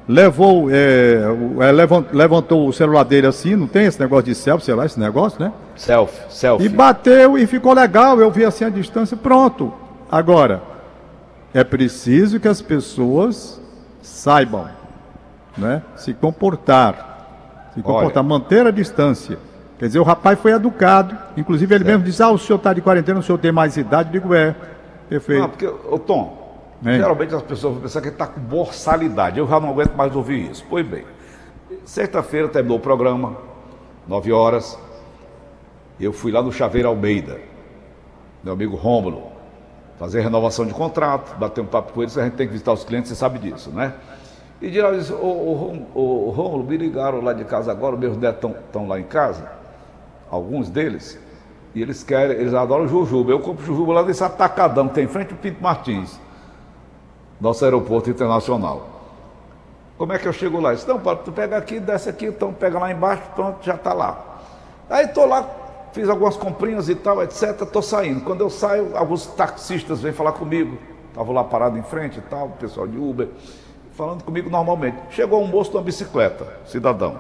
Levou, 0.09 0.69
é, 0.71 1.21
é, 1.61 1.73
levan- 1.73 2.05
levantou 2.13 2.69
o 2.69 2.73
celular 2.73 3.05
dele 3.05 3.27
assim, 3.27 3.57
não 3.57 3.67
tem 3.67 3.87
esse 3.87 3.99
negócio 3.99 4.25
de 4.27 4.35
selfie, 4.35 4.65
sei 4.67 4.75
lá, 4.75 4.85
esse 4.87 4.99
negócio, 5.01 5.43
né? 5.43 5.53
Selfie, 5.77 6.21
selfie. 6.29 6.67
E 6.67 6.69
bateu 6.69 7.39
e 7.39 7.47
ficou 7.47 7.73
legal, 7.73 8.21
eu 8.21 8.31
vi 8.31 8.45
assim 8.45 8.65
a 8.65 8.69
distância, 8.71 9.17
pronto. 9.17 9.73
Agora, 10.11 10.63
é 11.53 11.65
preciso 11.65 12.39
que 12.39 12.49
as 12.49 12.61
pessoas 12.61 13.61
saibam, 14.03 14.67
né? 15.57 15.83
Se 15.97 16.13
comportar. 16.13 17.71
Se 17.75 17.83
comportar, 17.83 18.23
manter 18.23 18.67
a 18.67 18.71
distância. 18.71 19.39
Quer 19.79 19.87
dizer, 19.87 19.99
o 19.99 20.05
rapaz 20.05 20.39
foi 20.39 20.53
educado. 20.53 21.17
Inclusive, 21.37 21.75
ele 21.75 21.85
mesmo 21.85 22.05
disse: 22.05 22.23
Ah, 22.23 22.31
o 22.31 22.39
senhor 22.39 22.57
está 22.59 22.73
de 22.73 22.81
quarentena, 22.81 23.19
o 23.19 23.23
senhor 23.23 23.39
tem 23.39 23.51
mais 23.51 23.77
idade. 23.77 24.09
Eu 24.15 24.21
digo: 24.21 24.33
É, 24.35 24.55
perfeito. 25.09 25.41
Não, 25.43 25.49
porque, 25.49 25.67
ô 25.67 25.99
Tom, 25.99 26.44
É. 26.85 26.99
geralmente 26.99 27.35
as 27.35 27.43
pessoas 27.43 27.75
vão 27.75 27.83
pensar 27.83 28.01
que 28.01 28.09
ele 28.09 28.15
está 28.15 28.27
com 28.27 28.41
borsalidade. 28.41 29.39
Eu 29.39 29.49
já 29.49 29.59
não 29.59 29.71
aguento 29.71 29.95
mais 29.95 30.15
ouvir 30.15 30.51
isso. 30.51 30.65
Pois 30.69 30.87
bem, 30.87 31.05
sexta-feira 31.85 32.49
terminou 32.49 32.77
o 32.77 32.81
programa, 32.81 33.37
nove 34.07 34.33
horas. 34.33 34.79
Eu 35.99 36.13
fui 36.13 36.31
lá 36.31 36.43
no 36.43 36.53
Chaveiro 36.53 36.89
Almeida, 36.89 37.41
meu 38.43 38.53
amigo 38.53 38.77
Rômulo, 38.77 39.29
fazer 39.99 40.21
renovação 40.21 40.67
de 40.67 40.75
contrato, 40.75 41.37
bater 41.39 41.61
um 41.61 41.67
papo 41.67 41.93
com 41.93 42.03
eles, 42.03 42.19
a 42.19 42.25
gente 42.25 42.35
tem 42.35 42.47
que 42.47 42.53
visitar 42.53 42.73
os 42.73 42.85
clientes, 42.85 43.11
você 43.11 43.15
sabe 43.15 43.39
disso, 43.39 43.71
né? 43.71 43.95
E 44.61 44.71
de 44.71 44.81
lá 44.81 44.91
disse, 44.91 45.13
ô, 45.13 46.33
Rômulo, 46.35 46.65
me 46.65 46.77
ligaram 46.77 47.21
lá 47.21 47.33
de 47.33 47.45
casa 47.45 47.71
agora, 47.71 47.97
meus 47.97 48.17
netos 48.17 48.51
estão 48.67 48.89
lá 48.89 48.99
em 48.99 49.05
casa, 49.05 49.49
alguns 50.29 50.69
deles, 50.69 51.19
e 51.75 51.81
eles 51.81 52.03
querem, 52.03 52.37
eles 52.37 52.55
adoram 52.55 52.89
jujuba. 52.89 53.31
Eu 53.31 53.39
compro 53.41 53.65
jujuba 53.65 53.93
lá 53.93 54.03
desse 54.03 54.25
atacadão 54.25 54.89
que 54.89 54.95
tem 54.95 55.05
em 55.05 55.09
frente 55.09 55.33
ao 55.33 55.39
Pinto 55.39 55.63
Martins, 55.63 56.19
nosso 57.41 57.65
aeroporto 57.65 58.11
internacional. 58.11 58.89
Como 59.97 60.13
é 60.13 60.19
que 60.19 60.27
eu 60.27 60.33
chego 60.33 60.61
lá? 60.61 60.75
Disse, 60.75 60.89
não, 60.89 60.99
Paulo, 60.99 61.21
tu 61.25 61.33
pega 61.33 61.57
aqui, 61.57 61.79
desce 61.79 62.09
aqui, 62.09 62.27
então 62.27 62.53
pega 62.53 62.79
lá 62.79 62.91
embaixo, 62.91 63.23
pronto, 63.35 63.65
já 63.65 63.75
está 63.75 63.93
lá. 63.93 64.41
Aí 64.91 65.05
estou 65.05 65.27
lá, 65.27 65.49
fiz 65.93 66.09
algumas 66.09 66.37
comprinhas 66.37 66.89
e 66.89 66.95
tal, 66.95 67.23
etc. 67.23 67.63
Estou 67.63 67.81
saindo. 67.81 68.21
Quando 68.23 68.41
eu 68.41 68.51
saio, 68.51 68.97
alguns 68.97 69.27
taxistas 69.27 70.01
vêm 70.01 70.13
falar 70.13 70.33
comigo. 70.33 70.77
Estavam 71.11 71.33
lá 71.33 71.45
parado 71.45 71.79
em 71.79 71.83
frente 71.83 72.19
e 72.19 72.23
tal, 72.23 72.49
pessoal 72.51 72.89
de 72.89 72.99
Uber, 72.99 73.29
falando 73.93 74.25
comigo 74.25 74.51
normalmente. 74.51 74.97
Chegou 75.11 75.41
um 75.41 75.47
moço 75.47 75.71
de 75.71 75.77
uma 75.77 75.83
bicicleta, 75.85 76.45
cidadão. 76.67 77.19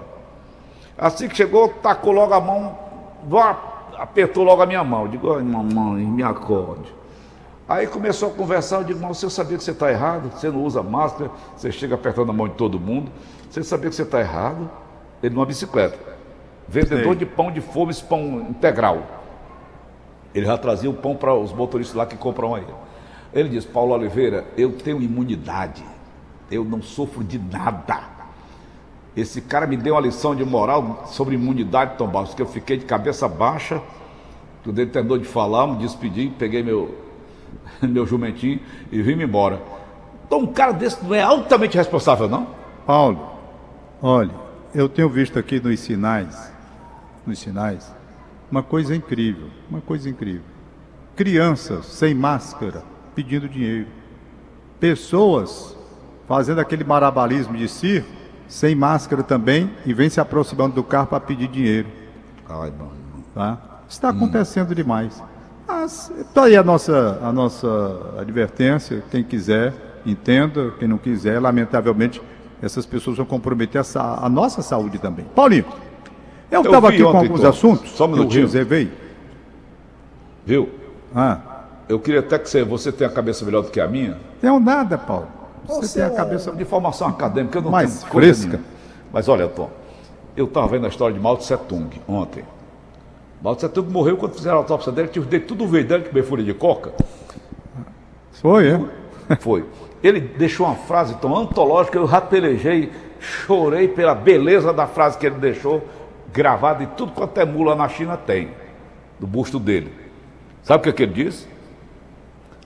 Assim 0.99 1.28
que 1.28 1.37
chegou, 1.37 1.68
tacou 1.68 2.12
logo 2.12 2.35
a 2.35 2.40
mão, 2.40 2.76
apertou 3.97 4.42
logo 4.42 4.62
a 4.62 4.66
minha 4.66 4.83
mão. 4.83 5.06
Digo, 5.06 5.33
ai 5.33 5.42
mamãe, 5.44 6.04
me 6.04 6.25
acorde. 6.25 6.92
Aí 7.66 7.87
começou 7.87 8.30
a 8.30 8.33
conversar, 8.33 8.76
eu 8.78 8.85
digo, 8.85 9.00
mas 9.00 9.16
você 9.16 9.30
sabia 9.30 9.56
que 9.56 9.64
você 9.64 9.71
está 9.71 9.90
errado? 9.90 10.30
Você 10.30 10.50
não 10.50 10.62
usa 10.62 10.83
máscara, 10.83 11.30
você 11.56 11.73
chega 11.73 11.94
apertando 11.94 12.28
a 12.30 12.33
mão 12.33 12.47
de 12.47 12.54
todo 12.54 12.78
mundo. 12.78 13.11
Você 13.49 13.62
sabia 13.62 13.88
que 13.88 13.97
você 13.97 14.02
está 14.02 14.21
errado? 14.21 14.71
Ele 15.23 15.35
numa 15.35 15.47
bicicleta. 15.47 15.99
Vendedor 16.68 17.04
Sei. 17.04 17.16
de 17.16 17.26
pão 17.26 17.50
de 17.50 17.62
forma, 17.62 17.90
esse 17.90 18.04
pão 18.04 18.47
integral. 18.50 19.02
Ele 20.35 20.44
já 20.44 20.59
trazia 20.59 20.90
o 20.90 20.94
pão 20.94 21.16
para 21.16 21.33
os 21.35 21.52
motoristas 21.52 21.97
lá 21.97 22.04
que 22.04 22.16
compram 22.16 22.54
aí. 22.54 22.66
Ele 23.33 23.49
diz, 23.49 23.64
Paulo 23.64 23.94
Oliveira, 23.94 24.44
eu 24.59 24.73
tenho 24.73 25.00
imunidade. 25.00 25.85
Eu 26.50 26.64
não 26.64 26.83
sofro 26.83 27.25
de 27.25 27.38
nada. 27.38 28.00
Esse 29.16 29.40
cara 29.40 29.66
me 29.66 29.76
deu 29.76 29.94
uma 29.94 30.00
lição 30.00 30.35
de 30.35 30.44
moral 30.44 31.04
sobre 31.06 31.37
imunidade, 31.37 31.97
Tom 31.97 32.09
Barros, 32.09 32.35
que 32.35 32.42
eu 32.42 32.47
fiquei 32.47 32.76
de 32.76 32.85
cabeça 32.85 33.28
baixa. 33.28 33.80
Quando 34.62 34.78
ele 34.78 34.90
terminou 34.90 35.18
de 35.18 35.25
falar, 35.25 35.66
me 35.66 35.76
despedi, 35.76 36.33
peguei 36.37 36.62
meu, 36.62 37.03
meu 37.82 38.06
jumentinho 38.06 38.61
e 38.90 39.02
vim 39.02 39.20
embora. 39.20 39.61
Então 40.26 40.40
um 40.40 40.46
cara 40.46 40.73
desse 40.73 41.02
não 41.04 41.14
é 41.14 41.23
altamente 41.23 41.76
responsável, 41.76 42.28
não? 42.28 42.49
Paulo, 42.87 43.30
olha, 44.02 44.30
eu 44.75 44.88
tenho 44.88 45.08
visto 45.08 45.38
aqui 45.38 45.61
nos 45.61 45.80
sinais, 45.80 46.52
nos 47.26 47.38
sinais, 47.38 47.94
uma 48.50 48.62
coisa 48.62 48.94
incrível, 48.94 49.49
uma 49.70 49.80
coisa 49.80 50.08
incrível. 50.08 50.42
Crianças 51.16 51.87
sem 51.87 52.14
máscara 52.14 52.82
pedindo 53.14 53.49
dinheiro. 53.49 53.87
Pessoas 54.80 55.76
fazendo 56.26 56.61
aquele 56.61 56.84
marabalismo 56.84 57.56
de 57.56 57.68
circo, 57.68 58.08
sem 58.49 58.75
máscara 58.75 59.23
também, 59.23 59.70
e 59.87 59.94
vem 59.94 60.08
se 60.08 60.20
aproximando 60.20 60.75
do 60.75 60.82
carro 60.82 61.06
para 61.06 61.20
pedir 61.20 61.49
dinheiro. 61.49 61.88
Ai, 62.49 62.70
mano. 62.70 62.92
Tá? 63.34 63.58
Está 63.88 64.11
acontecendo 64.11 64.75
demais. 64.75 65.23
Mas 65.66 66.11
está 66.18 66.44
aí 66.44 66.56
a 66.56 66.62
nossa, 66.62 67.18
a 67.23 67.33
nossa 67.33 67.68
advertência. 68.18 69.02
Quem 69.11 69.23
quiser, 69.25 69.73
entenda. 70.04 70.73
Quem 70.78 70.87
não 70.88 70.99
quiser, 70.99 71.40
lamentavelmente, 71.40 72.21
essas 72.62 72.85
pessoas 72.87 73.16
vão 73.16 73.26
comprometer 73.26 73.80
a, 73.97 74.26
a 74.26 74.28
nossa 74.28 74.62
saúde 74.62 74.99
também. 74.99 75.25
Paulinho, 75.35 75.64
eu 76.50 76.62
estava 76.62 76.88
aqui 76.88 77.02
com 77.02 77.16
alguns 77.16 77.44
assuntos 77.44 77.90
Só 77.90 78.04
um 78.04 78.09
que 78.09 78.12
eu 78.14 78.18
minutinho. 78.18 78.42
reservei. 78.47 78.92
Viu? 80.47 80.68
Ah, 81.14 81.38
Eu 81.88 81.99
queria 81.99 82.21
até 82.21 82.38
que 82.38 82.49
você, 82.49 82.62
você 82.64 82.92
tenha 82.92 83.09
a 83.09 83.12
cabeça 83.12 83.44
melhor 83.44 83.62
do 83.62 83.71
que 83.71 83.80
a 83.80 83.87
minha. 83.88 84.18
tenho 84.40 84.59
nada, 84.61 84.99
Paulo. 84.99 85.28
Você, 85.66 86.00
tem 86.00 86.02
a 86.11 86.12
é 86.12 86.16
cabeça 86.16 86.52
de 86.52 86.64
formação 86.64 87.09
acadêmica, 87.09 87.56
eu 87.59 87.62
não 87.62 87.71
mais 87.71 88.00
tenho 88.00 88.12
fresca. 88.12 88.47
nenhuma. 88.49 88.64
Mas 89.12 89.28
olha, 89.28 89.49
Tom, 89.49 89.71
eu 90.37 90.44
estava 90.44 90.66
vendo 90.68 90.85
a 90.85 90.88
história 90.88 91.14
de 91.14 91.21
Mao 91.21 91.37
Tse 91.38 91.56
Tung 91.56 91.88
ontem. 92.06 92.44
Mao 93.44 93.54
Tse 93.54 93.68
Tung 93.68 93.92
morreu 93.92 94.16
quando 94.16 94.32
fizeram 94.32 94.56
a 94.56 94.60
autópsia 94.60 94.90
dele, 94.90 95.08
tinha 95.08 95.22
os 95.22 95.28
dedos 95.28 95.46
tudo 95.46 95.68
verde 95.68 95.88
dele, 95.88 96.04
que 96.04 96.22
fúria 96.22 96.42
de 96.42 96.54
coca. 96.54 96.94
Foi, 98.32 98.68
é? 98.68 99.36
Foi. 99.36 99.66
Ele 100.02 100.18
deixou 100.18 100.64
uma 100.64 100.76
frase 100.76 101.14
tão 101.16 101.36
antológica, 101.36 101.98
eu 101.98 102.06
rapelejei, 102.06 102.90
chorei 103.20 103.86
pela 103.86 104.14
beleza 104.14 104.72
da 104.72 104.86
frase 104.86 105.18
que 105.18 105.26
ele 105.26 105.34
deixou, 105.34 105.86
gravada 106.32 106.84
em 106.84 106.86
tudo 106.86 107.12
quanto 107.12 107.36
é 107.38 107.44
mula 107.44 107.74
na 107.74 107.86
China 107.86 108.16
tem, 108.16 108.48
do 109.20 109.26
busto 109.26 109.58
dele. 109.58 109.92
Sabe 110.62 110.80
o 110.80 110.82
que, 110.84 110.88
é 110.88 110.92
que 110.94 111.02
ele 111.02 111.24
disse? 111.24 111.46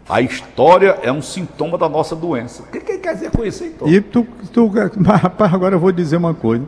A 0.08 0.20
história 0.20 0.96
é 1.02 1.10
um 1.10 1.20
sintoma 1.20 1.76
da 1.76 1.88
nossa 1.88 2.14
doença. 2.14 2.62
O 2.62 2.66
que, 2.66 2.78
que 2.78 2.92
ele 2.92 2.98
quer 3.00 3.14
dizer 3.14 3.32
com 3.32 3.44
isso, 3.44 3.68
Tom? 3.70 3.88
E 3.88 4.00
tu, 4.00 4.24
tu, 4.52 4.68
rapaz, 5.04 5.52
agora 5.52 5.74
eu 5.74 5.80
vou 5.80 5.90
dizer 5.90 6.18
uma 6.18 6.34
coisa. 6.34 6.64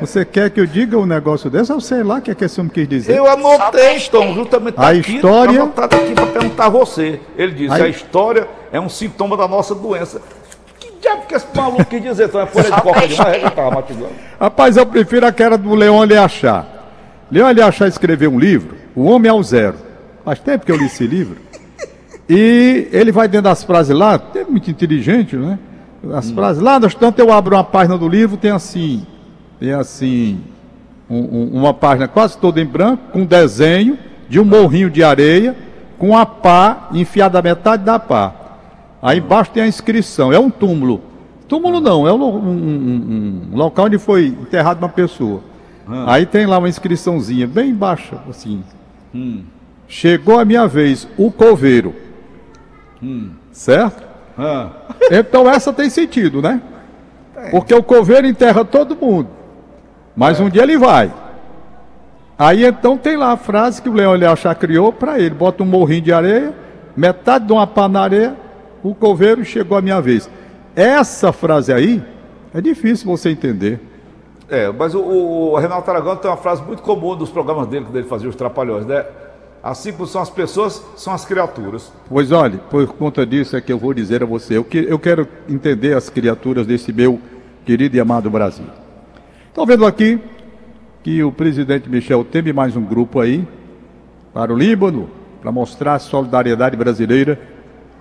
Você 0.00 0.24
quer 0.24 0.50
que 0.50 0.60
eu 0.60 0.66
diga 0.66 0.98
um 0.98 1.06
negócio 1.06 1.48
desse? 1.50 1.70
Eu 1.72 1.80
sei 1.80 2.02
lá 2.02 2.16
o 2.16 2.20
que 2.22 2.30
é 2.30 2.34
que 2.34 2.44
esse 2.44 2.60
homem 2.60 2.72
quis 2.72 2.88
dizer. 2.88 3.16
Eu 3.16 3.26
anotei, 3.26 3.98
Tom, 4.10 4.34
justamente 4.34 4.74
tá 4.74 4.82
A 4.86 4.90
aqui, 4.90 5.16
história- 5.16 5.62
anotado 5.62 5.96
aqui 5.96 6.12
para 6.14 6.26
perguntar 6.26 6.66
a 6.66 6.68
você. 6.68 7.20
Ele 7.36 7.52
disse, 7.52 7.74
Aí- 7.74 7.82
a 7.82 7.88
história 7.88 8.48
é 8.72 8.80
um 8.80 8.88
sintoma 8.88 9.36
da 9.36 9.46
nossa 9.48 9.74
doença. 9.74 10.20
Que 10.78 10.92
diabo 11.00 11.22
que 11.26 11.34
esse 11.34 11.46
maluco 11.54 11.84
quis 11.84 12.02
dizer? 12.02 12.26
Então 12.26 12.40
é 12.40 12.46
folha 12.46 12.70
de 12.70 12.80
coca 12.82 13.06
demais, 13.08 13.42
eu 13.42 13.50
tava. 13.50 13.84
Rapaz, 14.40 14.76
eu 14.76 14.86
prefiro 14.86 15.26
aquela 15.26 15.56
do 15.56 15.74
Leon 15.74 16.04
Leachar. 16.04 16.66
Leon 17.30 17.50
Leachar 17.52 17.88
escreveu 17.88 18.30
um 18.30 18.38
livro, 18.38 18.76
O 18.94 19.04
Homem 19.04 19.30
ao 19.30 19.42
Zero. 19.42 19.74
Faz 20.24 20.38
tempo 20.40 20.64
que 20.66 20.72
eu 20.72 20.76
li 20.76 20.86
esse 20.86 21.06
livro. 21.06 21.36
E 22.28 22.88
ele 22.92 23.12
vai 23.12 23.28
dentro 23.28 23.44
das 23.44 23.62
frases 23.62 23.96
lá, 23.96 24.20
é 24.34 24.44
muito 24.44 24.70
inteligente, 24.70 25.36
né? 25.36 25.58
As 26.12 26.30
frases 26.30 26.60
lá, 26.62 26.78
tanto 26.80 27.18
eu 27.20 27.32
abro 27.32 27.54
uma 27.56 27.62
página 27.64 27.96
do 27.96 28.08
livro, 28.08 28.36
tem 28.36 28.50
assim, 28.50 29.06
tem 29.60 29.72
assim, 29.72 30.40
um- 31.08 31.18
um- 31.18 31.50
uma 31.60 31.72
página 31.74 32.06
quase 32.08 32.36
toda 32.38 32.60
em 32.60 32.66
branco, 32.66 33.10
com 33.12 33.24
desenho 33.24 33.98
de 34.28 34.38
um 34.40 34.44
morrinho 34.44 34.90
de 34.90 35.02
areia, 35.02 35.54
com 35.98 36.16
a 36.16 36.26
pá 36.26 36.88
enfiada 36.92 37.38
a 37.38 37.42
metade 37.42 37.84
da 37.84 37.98
pá. 37.98 38.34
Aí 39.00 39.18
embaixo 39.18 39.50
tem 39.52 39.62
a 39.62 39.66
inscrição, 39.68 40.32
é 40.32 40.38
um 40.38 40.50
túmulo. 40.50 41.00
Túmulo 41.48 41.80
não, 41.80 42.06
é 42.08 42.12
um, 42.12 42.22
um- 42.24 43.50
um- 43.52 43.56
local 43.56 43.86
onde 43.86 43.98
foi 43.98 44.26
enterrada 44.26 44.80
uma 44.84 44.88
pessoa. 44.92 45.40
Aí 46.08 46.26
tem 46.26 46.44
lá 46.46 46.58
uma 46.58 46.68
inscriçãozinha, 46.68 47.46
bem 47.46 47.72
baixa, 47.72 48.18
assim. 48.28 48.62
Chegou 49.86 50.38
a 50.40 50.44
minha 50.44 50.66
vez, 50.66 51.06
o 51.16 51.30
coveiro. 51.30 51.94
Certo? 53.52 54.02
Ah, 54.36 54.70
Então 55.10 55.48
essa 55.48 55.72
tem 55.72 55.88
sentido, 55.88 56.42
né? 56.42 56.60
Porque 57.50 57.72
o 57.74 57.82
coveiro 57.82 58.26
enterra 58.26 58.64
todo 58.64 58.96
mundo. 58.96 59.28
Mas 60.16 60.40
um 60.40 60.48
dia 60.48 60.62
ele 60.62 60.78
vai. 60.78 61.12
Aí 62.38 62.64
então 62.64 62.96
tem 62.96 63.16
lá 63.16 63.32
a 63.32 63.36
frase 63.36 63.82
que 63.82 63.88
o 63.88 63.92
Leão 63.92 64.12
Leachar 64.14 64.56
criou 64.56 64.92
para 64.92 65.18
ele. 65.18 65.34
Bota 65.34 65.62
um 65.62 65.66
morrinho 65.66 66.02
de 66.02 66.12
areia, 66.12 66.54
metade 66.96 67.46
de 67.46 67.52
uma 67.52 67.66
pá 67.66 67.88
na 67.88 68.00
areia, 68.00 68.36
o 68.82 68.94
coveiro 68.94 69.44
chegou 69.44 69.76
a 69.76 69.82
minha 69.82 70.00
vez. 70.00 70.28
Essa 70.74 71.32
frase 71.32 71.72
aí 71.72 72.02
é 72.54 72.60
difícil 72.60 73.06
você 73.06 73.30
entender. 73.30 73.80
É, 74.48 74.70
mas 74.70 74.94
o, 74.94 75.00
o 75.00 75.58
Renato 75.58 75.90
Aragão 75.90 76.16
tem 76.16 76.30
uma 76.30 76.36
frase 76.36 76.62
muito 76.62 76.82
comum 76.82 77.16
dos 77.16 77.30
programas 77.30 77.66
dele, 77.66 77.84
quando 77.84 77.96
ele 77.96 78.06
fazia 78.06 78.28
os 78.28 78.36
Trapalhões, 78.36 78.86
né? 78.86 79.04
Assim 79.62 79.92
como 79.92 80.06
são 80.06 80.22
as 80.22 80.30
pessoas, 80.30 80.80
são 80.94 81.12
as 81.12 81.24
criaturas. 81.24 81.92
Pois 82.08 82.30
olhe, 82.30 82.60
por 82.70 82.86
conta 82.86 83.26
disso 83.26 83.56
é 83.56 83.60
que 83.60 83.72
eu 83.72 83.78
vou 83.78 83.92
dizer 83.92 84.22
a 84.22 84.26
você, 84.26 84.56
eu, 84.56 84.62
que, 84.62 84.78
eu 84.78 84.98
quero 84.98 85.26
entender 85.48 85.96
as 85.96 86.08
criaturas 86.08 86.66
desse 86.66 86.92
meu 86.92 87.18
querido 87.64 87.96
e 87.96 88.00
amado 88.00 88.30
Brasil. 88.30 88.66
Estou 89.56 89.64
vendo 89.64 89.86
aqui 89.86 90.20
que 91.02 91.24
o 91.24 91.32
presidente 91.32 91.88
Michel 91.88 92.22
teve 92.22 92.52
mais 92.52 92.76
um 92.76 92.82
grupo 92.82 93.20
aí 93.20 93.48
para 94.34 94.52
o 94.52 94.56
Líbano, 94.56 95.08
para 95.40 95.50
mostrar 95.50 95.94
a 95.94 95.98
solidariedade 95.98 96.76
brasileira, 96.76 97.40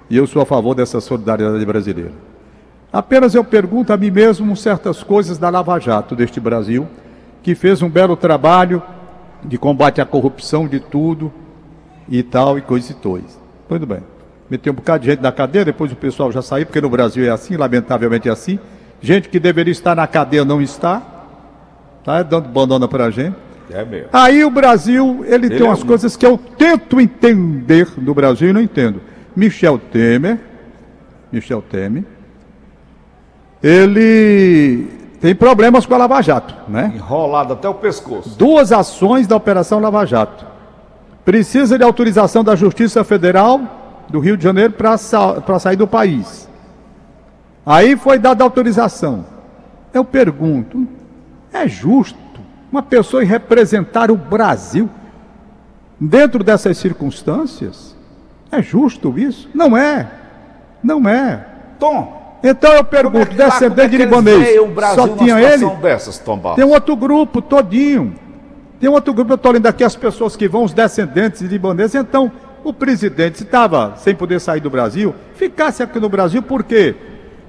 e 0.09 0.17
eu 0.17 0.27
sou 0.27 0.41
a 0.41 0.45
favor 0.45 0.75
dessa 0.75 0.99
solidariedade 0.99 1.65
brasileira. 1.65 2.11
Apenas 2.91 3.33
eu 3.33 3.41
pergunto 3.41 3.93
a 3.93 3.95
mim 3.95 4.11
mesmo 4.11 4.53
certas 4.57 5.01
coisas 5.01 5.37
da 5.37 5.49
Lava 5.49 5.79
Jato 5.79 6.13
deste 6.13 6.41
Brasil, 6.41 6.89
que 7.41 7.55
fez 7.55 7.81
um 7.81 7.89
belo 7.89 8.17
trabalho 8.17 8.83
de 9.41 9.57
combate 9.57 10.01
à 10.01 10.05
corrupção, 10.05 10.67
de 10.67 10.81
tudo, 10.81 11.31
e 12.09 12.21
tal, 12.21 12.57
e 12.57 12.61
coisa 12.61 12.91
e 12.91 12.95
tois. 12.95 13.39
Muito 13.69 13.85
bem. 13.85 14.03
Meteu 14.49 14.73
um 14.73 14.75
bocado 14.75 15.05
de 15.05 15.11
gente 15.11 15.21
na 15.21 15.31
cadeia, 15.31 15.63
depois 15.63 15.89
o 15.89 15.95
pessoal 15.95 16.33
já 16.33 16.41
saiu, 16.41 16.65
porque 16.65 16.81
no 16.81 16.89
Brasil 16.89 17.23
é 17.23 17.29
assim, 17.29 17.55
lamentavelmente 17.55 18.27
é 18.27 18.31
assim. 18.33 18.59
Gente 18.99 19.29
que 19.29 19.39
deveria 19.39 19.71
estar 19.71 19.95
na 19.95 20.05
cadeia 20.05 20.43
não 20.43 20.61
está, 20.61 21.14
tá 22.05 22.23
dando 22.23 22.47
bandona 22.47 22.87
pra 22.87 23.09
gente. 23.09 23.35
É 23.71 23.83
mesmo. 23.83 24.09
Aí 24.13 24.45
o 24.45 24.51
Brasil, 24.51 25.25
ele, 25.27 25.49
tem 25.49 25.59
é 25.61 25.63
umas 25.63 25.81
um- 25.83 25.87
coisas 25.87 26.15
que 26.15 26.25
eu 26.25 26.37
tento 26.37 27.01
entender 27.01 27.87
do 27.97 28.13
Brasil 28.13 28.49
e 28.49 28.53
não 28.53 28.61
entendo. 28.61 29.01
Michel 29.35 29.77
Temer, 29.79 30.39
Michel 31.31 31.61
Temer, 31.63 32.03
ele 33.61 34.87
tem 35.19 35.33
problemas 35.33 35.85
com 35.85 35.93
a 35.95 35.97
Lava 35.97 36.21
Jato, 36.21 36.53
né? 36.69 36.91
Enrolado 36.95 37.53
até 37.53 37.67
o 37.67 37.73
pescoço. 37.73 38.37
duas 38.37 38.71
ações 38.71 39.25
da 39.27 39.35
Operação 39.35 39.79
Lava 39.79 40.05
Jato. 40.05 40.45
Precisa 41.23 41.77
de 41.77 41.83
autorização 41.83 42.43
da 42.43 42.55
Justiça 42.55 43.03
Federal 43.03 43.59
do 44.09 44.19
Rio 44.19 44.37
de 44.37 44.43
Janeiro 44.43 44.73
para 44.73 44.95
sa 44.97 45.41
sair 45.59 45.75
do 45.75 45.87
país. 45.87 46.47
Aí 47.65 47.95
foi 47.95 48.19
dada 48.19 48.43
a 48.43 48.45
autorização. 48.45 49.25
Eu 49.91 50.05
pergunto: 50.05 50.87
é 51.55 51.67
justo 51.67 52.19
uma 52.71 52.83
pessoa 52.83 53.23
ir 53.23 53.27
representar 53.27 54.11
o 54.11 54.17
Brasil 54.17 54.89
dentro 55.99 56.43
dessas 56.43 56.77
circunstâncias? 56.77 57.95
É 58.51 58.61
justo 58.61 59.17
isso? 59.17 59.49
Não 59.53 59.75
é. 59.75 60.07
Não 60.83 61.07
é. 61.07 61.45
Tom, 61.79 62.39
Então 62.43 62.73
eu 62.73 62.79
é 62.79 62.83
pergunto: 62.83 63.17
lá, 63.17 63.25
como 63.25 63.41
é 63.41 63.45
descendente 63.45 63.95
eles 63.95 64.05
libanês, 64.05 64.59
só 64.93 65.07
tinha 65.09 65.39
ele? 65.39 65.65
dessas? 65.81 66.21
Tem 66.55 66.65
outro 66.65 66.95
grupo 66.95 67.41
todinho. 67.41 68.15
Tem 68.79 68.89
outro 68.89 69.13
grupo, 69.13 69.31
eu 69.31 69.35
estou 69.35 69.51
olhando 69.51 69.67
aqui 69.67 69.83
as 69.83 69.95
pessoas 69.95 70.35
que 70.35 70.47
vão, 70.47 70.63
os 70.63 70.73
descendentes 70.73 71.39
de 71.39 71.47
libaneses. 71.47 71.95
Então, 71.95 72.31
o 72.63 72.73
presidente, 72.73 73.37
se 73.37 73.43
estava 73.43 73.93
sem 73.95 74.13
poder 74.13 74.39
sair 74.41 74.59
do 74.59 74.69
Brasil, 74.69 75.15
ficasse 75.35 75.81
aqui 75.81 75.99
no 75.99 76.09
Brasil, 76.09 76.41
por 76.41 76.63
quê? 76.63 76.93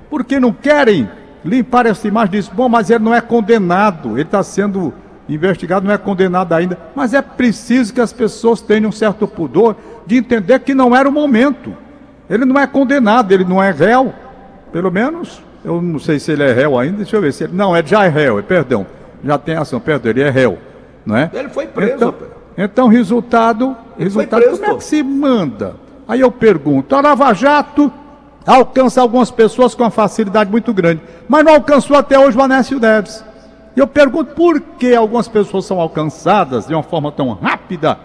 Porque 0.08 0.38
não 0.38 0.52
querem 0.52 1.10
limpar 1.46 1.86
essa 1.86 2.06
imagem 2.06 2.32
disso. 2.32 2.50
Bom, 2.54 2.68
mas 2.68 2.90
ele 2.90 3.04
não 3.04 3.14
é 3.14 3.20
condenado, 3.20 4.12
ele 4.12 4.22
está 4.22 4.42
sendo 4.42 4.92
investigado, 5.28 5.86
não 5.86 5.94
é 5.94 5.98
condenado 5.98 6.52
ainda. 6.52 6.78
Mas 6.94 7.14
é 7.14 7.22
preciso 7.22 7.94
que 7.94 8.00
as 8.00 8.12
pessoas 8.12 8.60
tenham 8.60 8.88
um 8.88 8.92
certo 8.92 9.26
pudor 9.26 9.76
de 10.06 10.16
entender 10.16 10.58
que 10.60 10.74
não 10.74 10.94
era 10.94 11.08
o 11.08 11.12
momento. 11.12 11.74
Ele 12.28 12.44
não 12.44 12.60
é 12.60 12.66
condenado, 12.66 13.32
ele 13.32 13.44
não 13.44 13.62
é 13.62 13.70
réu. 13.70 14.12
Pelo 14.72 14.90
menos, 14.90 15.42
eu 15.64 15.80
não 15.80 15.98
sei 15.98 16.18
se 16.18 16.32
ele 16.32 16.42
é 16.42 16.52
réu 16.52 16.78
ainda, 16.78 16.98
deixa 16.98 17.16
eu 17.16 17.20
ver 17.20 17.32
se 17.32 17.44
ele. 17.44 17.52
Não, 17.54 17.76
ele 17.76 17.86
já 17.86 18.04
é 18.04 18.08
réu, 18.08 18.42
perdão. 18.42 18.86
Já 19.24 19.38
tem 19.38 19.56
ação, 19.56 19.80
perdão, 19.80 20.10
ele 20.10 20.22
é 20.22 20.30
réu. 20.30 20.58
Não 21.04 21.16
é? 21.16 21.30
Ele 21.32 21.48
foi 21.48 21.66
preso, 21.66 21.94
Então, 21.94 22.14
então 22.58 22.88
resultado, 22.88 23.76
Ele 23.96 24.04
resultado 24.04 24.42
como 24.42 24.64
é 24.64 24.74
que 24.74 24.84
se 24.84 25.02
manda? 25.02 25.76
Aí 26.08 26.20
eu 26.20 26.30
pergunto, 26.30 26.94
a 26.94 27.00
Lava 27.00 27.32
Jato 27.32 27.92
alcança 28.54 29.00
algumas 29.00 29.30
pessoas 29.30 29.74
com 29.74 29.82
uma 29.82 29.90
facilidade 29.90 30.50
muito 30.50 30.72
grande, 30.72 31.02
mas 31.28 31.44
não 31.44 31.54
alcançou 31.54 31.96
até 31.96 32.18
hoje 32.18 32.38
o 32.38 32.42
Anécio 32.42 32.78
Neves. 32.78 33.24
E 33.76 33.80
eu 33.80 33.86
pergunto 33.86 34.34
por 34.34 34.60
que 34.60 34.94
algumas 34.94 35.28
pessoas 35.28 35.66
são 35.66 35.80
alcançadas 35.80 36.66
de 36.66 36.74
uma 36.74 36.82
forma 36.82 37.10
tão 37.12 37.32
rápida 37.32 37.98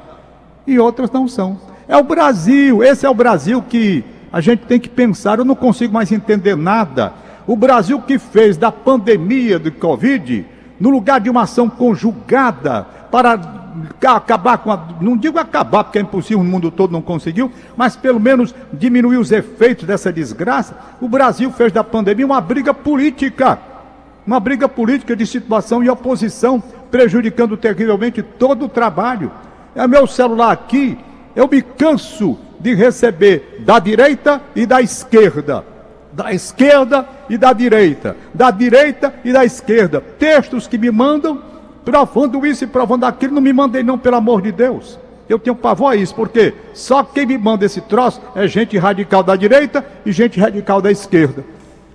e 0.68 0.78
outras 0.80 1.12
não 1.12 1.28
são. 1.28 1.58
É 1.88 1.96
o 1.96 2.04
Brasil, 2.04 2.84
esse 2.84 3.06
é 3.06 3.10
o 3.10 3.14
Brasil 3.14 3.62
que 3.62 4.04
a 4.34 4.42
gente 4.42 4.66
tem 4.66 4.80
que 4.80 4.90
pensar. 4.90 5.40
Eu 5.40 5.46
não 5.46 5.56
consigo 5.56 5.94
mais 5.94 6.12
entender 6.12 6.58
nada. 6.58 7.14
O 7.48 7.56
Brasil 7.56 8.02
que 8.02 8.18
fez 8.18 8.58
da 8.58 8.72
pandemia 8.72 9.60
do 9.60 9.72
Covid, 9.72 10.46
no 10.80 10.90
lugar 10.90 11.20
de 11.20 11.30
uma 11.30 11.44
ação 11.44 11.70
conjugada 11.70 12.88
para 13.12 13.38
ca- 14.00 14.16
acabar 14.16 14.58
com 14.60 14.72
a. 14.72 14.88
Não 15.02 15.18
digo 15.18 15.38
acabar, 15.38 15.84
porque 15.84 16.00
é 16.00 16.02
impossível, 16.02 16.40
o 16.40 16.44
mundo 16.44 16.72
todo 16.72 16.92
não 16.92 17.02
conseguiu, 17.02 17.52
mas 17.76 17.96
pelo 17.96 18.20
menos 18.20 18.56
diminuir 18.72 19.18
os 19.18 19.32
efeitos 19.32 19.86
dessa 19.86 20.12
desgraça. 20.12 20.76
O 21.02 21.08
Brasil 21.08 21.52
fez 21.52 21.72
da 21.72 21.84
pandemia 21.84 22.26
uma 22.26 22.42
briga 22.42 22.74
política 22.74 23.60
uma 24.26 24.40
briga 24.40 24.70
política 24.70 25.16
de 25.16 25.26
situação 25.26 25.84
e 25.84 25.90
oposição, 25.90 26.62
prejudicando 26.92 27.58
terrivelmente 27.58 28.22
todo 28.22 28.66
o 28.66 28.70
trabalho. 28.70 29.32
É 29.74 29.88
meu 29.88 30.06
celular 30.06 30.52
aqui, 30.52 30.96
eu 31.36 31.48
me 31.48 31.60
canso 31.62 32.38
de 32.60 32.76
receber 32.76 33.64
da 33.66 33.80
direita 33.80 34.40
e 34.56 34.68
da 34.68 34.80
esquerda. 34.80 35.66
Da 36.14 36.32
esquerda 36.32 37.08
e 37.32 37.38
da 37.38 37.52
direita. 37.52 38.16
Da 38.32 38.52
direita 38.52 39.12
e 39.26 39.34
da 39.34 39.44
esquerda. 39.44 40.00
Textos 40.20 40.68
que 40.68 40.78
me 40.78 40.92
mandam, 40.92 41.42
provando 41.84 42.46
isso 42.46 42.64
e 42.64 42.68
provando 42.68 43.06
aquilo. 43.06 43.36
Não 43.36 43.42
me 43.42 43.54
mandem, 43.54 43.84
não, 43.84 43.98
pelo 43.98 44.16
amor 44.16 44.42
de 44.42 44.52
Deus. 44.52 45.00
Eu 45.28 45.40
tenho 45.40 45.56
pavor 45.56 45.94
a 45.94 45.96
isso, 45.96 46.14
porque 46.14 46.54
só 46.74 47.04
quem 47.04 47.26
me 47.26 47.38
manda 47.38 47.66
esse 47.66 47.80
troço 47.80 48.22
é 48.36 48.48
gente 48.48 48.78
radical 48.78 49.24
da 49.24 49.36
direita 49.36 49.86
e 50.06 50.12
gente 50.12 50.40
radical 50.40 50.82
da 50.82 50.92
esquerda. 50.92 51.46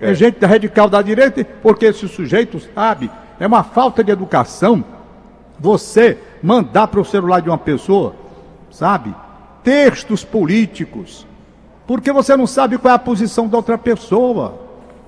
É 0.01 0.15
gente 0.15 0.45
radical 0.45 0.89
da 0.89 1.03
direita, 1.03 1.45
porque 1.63 1.87
esse 1.87 2.09
sujeito 2.09 2.59
sabe, 2.75 3.11
é 3.39 3.47
uma 3.47 3.63
falta 3.63 4.03
de 4.03 4.11
educação 4.11 4.85
você 5.59 6.19
mandar 6.43 6.89
para 6.89 7.01
o 7.01 7.05
celular 7.05 7.41
de 7.41 7.49
uma 7.49 7.59
pessoa, 7.59 8.15
sabe, 8.71 9.15
textos 9.63 10.25
políticos, 10.25 11.27
porque 11.87 12.13
você 12.13 12.37
não 12.37 12.47
sabe 12.47 12.79
qual 12.79 12.93
é 12.93 12.95
a 12.95 12.99
posição 12.99 13.49
da 13.49 13.57
outra 13.57 13.79
pessoa. 13.79 14.61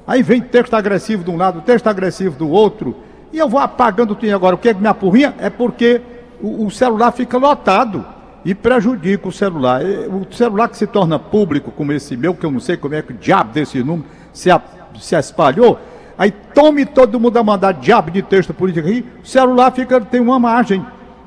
Aí 0.06 0.22
vem 0.22 0.40
texto 0.40 0.74
agressivo 0.74 1.22
de 1.22 1.30
um 1.30 1.36
lado, 1.36 1.60
texto 1.60 1.86
agressivo 1.86 2.36
do 2.36 2.48
outro, 2.48 2.96
e 3.32 3.38
eu 3.38 3.48
vou 3.48 3.60
apagando 3.60 4.14
tudo 4.14 4.34
agora. 4.34 4.54
O 4.54 4.58
que 4.58 4.68
é 4.68 4.74
que 4.74 4.80
me 4.80 4.88
apurrinha? 4.88 5.34
É 5.38 5.50
porque 5.50 6.00
o, 6.40 6.66
o 6.66 6.70
celular 6.70 7.12
fica 7.12 7.36
lotado 7.38 8.04
e 8.44 8.54
prejudica 8.54 9.28
o 9.28 9.32
celular. 9.32 9.80
O 9.82 10.26
celular 10.34 10.68
que 10.68 10.76
se 10.76 10.86
torna 10.86 11.18
público, 11.18 11.70
como 11.70 11.92
esse 11.92 12.16
meu, 12.16 12.34
que 12.34 12.46
eu 12.46 12.50
não 12.50 12.60
sei 12.60 12.76
como 12.76 12.94
é 12.94 13.02
que 13.02 13.12
o 13.12 13.16
diabo 13.16 13.52
desse 13.52 13.82
número 13.82 14.06
se, 14.32 14.50
a- 14.50 14.60
se 14.98 15.14
espalhou, 15.16 15.78
aí 16.16 16.30
tome 16.30 16.86
todo 16.86 17.18
mundo 17.20 17.36
a 17.38 17.42
mandar 17.44 17.72
diabo 17.72 18.10
de 18.10 18.22
texto 18.22 18.54
político 18.54 18.88
aí, 18.88 19.04
o 19.22 19.26
celular 19.26 19.70
fica, 19.72 20.00
tem 20.00 20.20
uma 20.20 20.38
margem. 20.38 20.84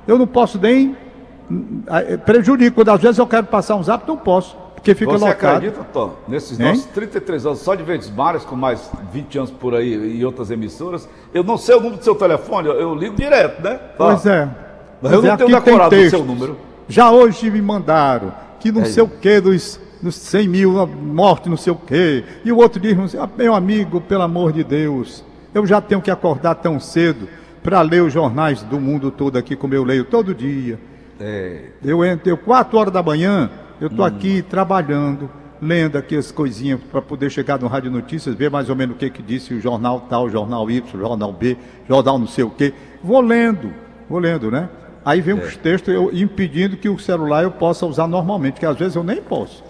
Eu 0.08 0.18
não 0.18 0.26
posso 0.26 0.58
nem. 0.60 0.96
hum, 1.50 1.84
Prejudico. 2.26 2.76
Quando 2.76 2.90
às 2.90 3.02
vezes 3.02 3.18
eu 3.20 3.28
quero 3.28 3.46
passar 3.48 3.76
um 3.76 3.84
zap, 3.84 4.08
não 4.08 4.18
posso, 4.18 4.58
porque 4.82 4.96
fica 4.96 5.12
Você 5.12 5.26
lotado. 5.26 5.56
acredita, 5.58 5.84
Tom, 5.94 6.16
nesses 6.28 6.60
Hein? 6.60 6.70
nossos 6.70 6.86
33 6.86 7.46
anos 7.46 7.60
só 7.60 7.76
de 7.76 7.84
Verdes 7.84 8.10
Mares, 8.10 8.44
com 8.44 8.56
mais 8.56 8.90
20 9.14 9.38
anos 9.38 9.52
por 9.52 9.76
aí 9.76 10.18
e 10.18 10.26
outras 10.26 10.50
emissoras, 10.50 11.08
eu 11.32 11.44
não 11.44 11.56
sei 11.56 11.76
o 11.76 11.80
número 11.80 11.98
do 11.98 12.04
seu 12.04 12.16
telefone, 12.16 12.68
eu, 12.68 12.74
eu 12.74 12.96
ligo 12.96 13.16
direto, 13.16 13.62
né? 13.62 13.80
Pois 13.96 14.26
é. 14.26 14.50
Mas 15.00 15.12
eu 15.12 15.22
não 15.22 15.32
é, 15.32 15.38
tenho 15.38 15.50
decorado 15.50 15.96
o 15.96 16.10
seu 16.10 16.26
número. 16.26 16.58
Já 16.88 17.12
hoje 17.12 17.52
me 17.52 17.62
mandaram 17.62 18.34
que 18.60 18.72
não 18.72 18.82
É 18.82 18.86
sei 18.86 19.04
o 19.04 19.08
que 19.08 19.40
dos, 19.40 19.80
dos 20.02 20.16
100 20.16 20.48
mil 20.48 20.88
mortes, 20.88 21.48
não 21.48 21.58
sei 21.58 21.72
o 21.74 21.76
que. 21.76 22.24
E 22.44 22.52
o 22.52 22.58
outro 22.58 22.80
diz, 22.80 23.16
ah, 23.16 23.30
meu 23.38 23.54
amigo, 23.54 24.02
pelo 24.02 24.24
amor 24.24 24.52
de 24.52 24.64
Deus, 24.64 25.24
eu 25.54 25.64
já 25.68 25.80
tenho 25.80 26.02
que 26.02 26.10
acordar 26.10 26.56
tão 26.56 26.80
cedo 26.80 27.28
para 27.64 27.82
ler 27.84 28.02
os 28.02 28.12
jornais 28.12 28.64
do 28.64 28.80
mundo 28.80 29.12
todo 29.12 29.38
aqui, 29.38 29.56
como 29.56 29.76
eu 29.76 29.84
leio 29.84 30.06
todo 30.06 30.34
dia. 30.34 30.80
É, 31.20 31.66
Eu 31.84 32.04
entro, 32.04 32.30
eu, 32.30 32.38
4 32.38 32.78
horas 32.80 32.92
da 32.94 33.04
manhã, 33.04 33.48
eu 33.82 33.88
estou 33.88 34.06
aqui 34.06 34.44
trabalhando, 34.44 35.28
lendo 35.60 35.98
aqui 35.98 36.16
as 36.16 36.32
coisinhas 36.32 36.80
para 36.92 37.02
poder 37.02 37.32
chegar 37.32 37.60
no 37.60 37.68
Rádio 37.68 37.90
Notícias, 37.90 38.36
ver 38.36 38.52
mais 38.52 38.70
ou 38.70 38.76
menos 38.76 38.96
o 38.96 39.00
que, 39.00 39.10
que 39.10 39.24
disse 39.24 39.56
o 39.56 39.60
jornal 39.60 40.02
tal, 40.02 40.30
jornal 40.30 40.70
Y, 40.70 41.00
jornal 41.00 41.34
B, 41.34 41.58
jornal 41.90 42.20
não 42.20 42.28
sei 42.28 42.44
o 42.44 42.52
quê. 42.52 42.76
Vou 43.04 43.20
lendo, 43.20 43.74
vou 44.08 44.20
lendo, 44.20 44.52
né? 44.52 44.70
Aí 45.04 45.20
vem 45.20 45.34
os 45.34 45.58
textos 45.58 45.92
eu, 45.92 46.12
impedindo 46.14 46.78
que 46.78 46.88
o 46.88 47.00
celular 47.00 47.44
eu 47.44 47.50
possa 47.50 47.88
usar 47.88 48.08
normalmente, 48.08 48.60
que 48.60 48.66
às 48.68 48.78
vezes 48.78 48.96
eu 48.96 49.04
nem 49.04 49.20
posso. 49.20 49.64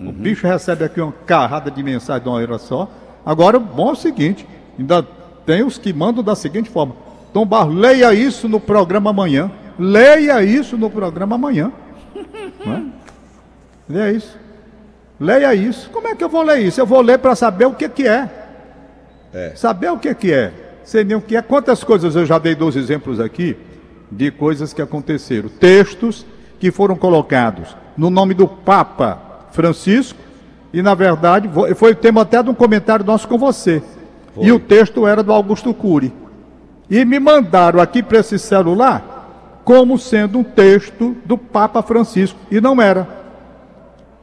O 0.00 0.10
bicho 0.10 0.44
recebe 0.44 0.84
aqui 0.84 1.00
uma 1.00 1.12
carrada 1.24 1.70
de 1.70 1.80
mensagem 1.84 2.24
de 2.24 2.28
uma 2.28 2.38
hora 2.38 2.58
só. 2.58 2.90
Agora, 3.24 3.58
o 3.58 3.60
bom 3.60 3.90
é 3.90 3.92
o 3.92 3.96
seguinte: 3.96 4.44
ainda 4.76 5.04
tem 5.46 5.62
os 5.62 5.78
que 5.78 5.92
mandam 5.92 6.24
da 6.24 6.34
seguinte 6.34 6.68
forma: 6.68 6.96
Tom 7.32 7.46
Bar, 7.46 7.68
leia 7.68 8.12
isso 8.12 8.48
no 8.48 8.58
programa 8.58 9.10
amanhã. 9.10 9.48
Leia 9.78 10.42
isso 10.42 10.76
no 10.76 10.90
programa 10.90 11.36
amanhã. 11.36 11.70
Não 12.66 12.72
é? 12.72 13.01
Leia 13.88 14.12
isso. 14.12 14.38
Leia 15.18 15.54
isso. 15.54 15.90
Como 15.90 16.08
é 16.08 16.14
que 16.14 16.24
eu 16.24 16.28
vou 16.28 16.42
ler 16.42 16.60
isso? 16.60 16.80
Eu 16.80 16.86
vou 16.86 17.00
ler 17.00 17.18
para 17.18 17.34
saber 17.34 17.66
o 17.66 17.74
que, 17.74 17.88
que 17.88 18.06
é. 18.06 18.28
Saber 19.54 19.90
o 19.90 19.98
que, 19.98 20.14
que 20.14 20.32
é. 20.32 20.52
sei 20.84 21.04
nem 21.04 21.16
o 21.16 21.20
que 21.20 21.36
é. 21.36 21.42
Quantas 21.42 21.82
coisas 21.82 22.14
eu 22.14 22.26
já 22.26 22.38
dei 22.38 22.54
dois 22.54 22.76
exemplos 22.76 23.20
aqui 23.20 23.56
de 24.10 24.30
coisas 24.30 24.72
que 24.72 24.82
aconteceram. 24.82 25.48
Textos 25.48 26.26
que 26.60 26.70
foram 26.70 26.96
colocados 26.96 27.76
no 27.96 28.10
nome 28.10 28.34
do 28.34 28.46
Papa 28.46 29.46
Francisco, 29.52 30.18
e 30.72 30.80
na 30.80 30.94
verdade 30.94 31.50
foi 31.74 31.92
o 31.92 31.96
tema 31.96 32.22
até 32.22 32.42
de 32.42 32.50
um 32.50 32.54
comentário 32.54 33.04
nosso 33.04 33.26
com 33.28 33.38
você. 33.38 33.82
Foi. 34.34 34.46
E 34.46 34.52
o 34.52 34.58
texto 34.58 35.06
era 35.06 35.22
do 35.22 35.32
Augusto 35.32 35.72
Cury. 35.74 36.12
E 36.88 37.04
me 37.04 37.18
mandaram 37.18 37.80
aqui 37.80 38.02
para 38.02 38.18
esse 38.18 38.38
celular 38.38 39.60
como 39.64 39.98
sendo 39.98 40.38
um 40.38 40.44
texto 40.44 41.16
do 41.24 41.38
Papa 41.38 41.82
Francisco. 41.82 42.38
E 42.50 42.60
não 42.60 42.80
era. 42.80 43.21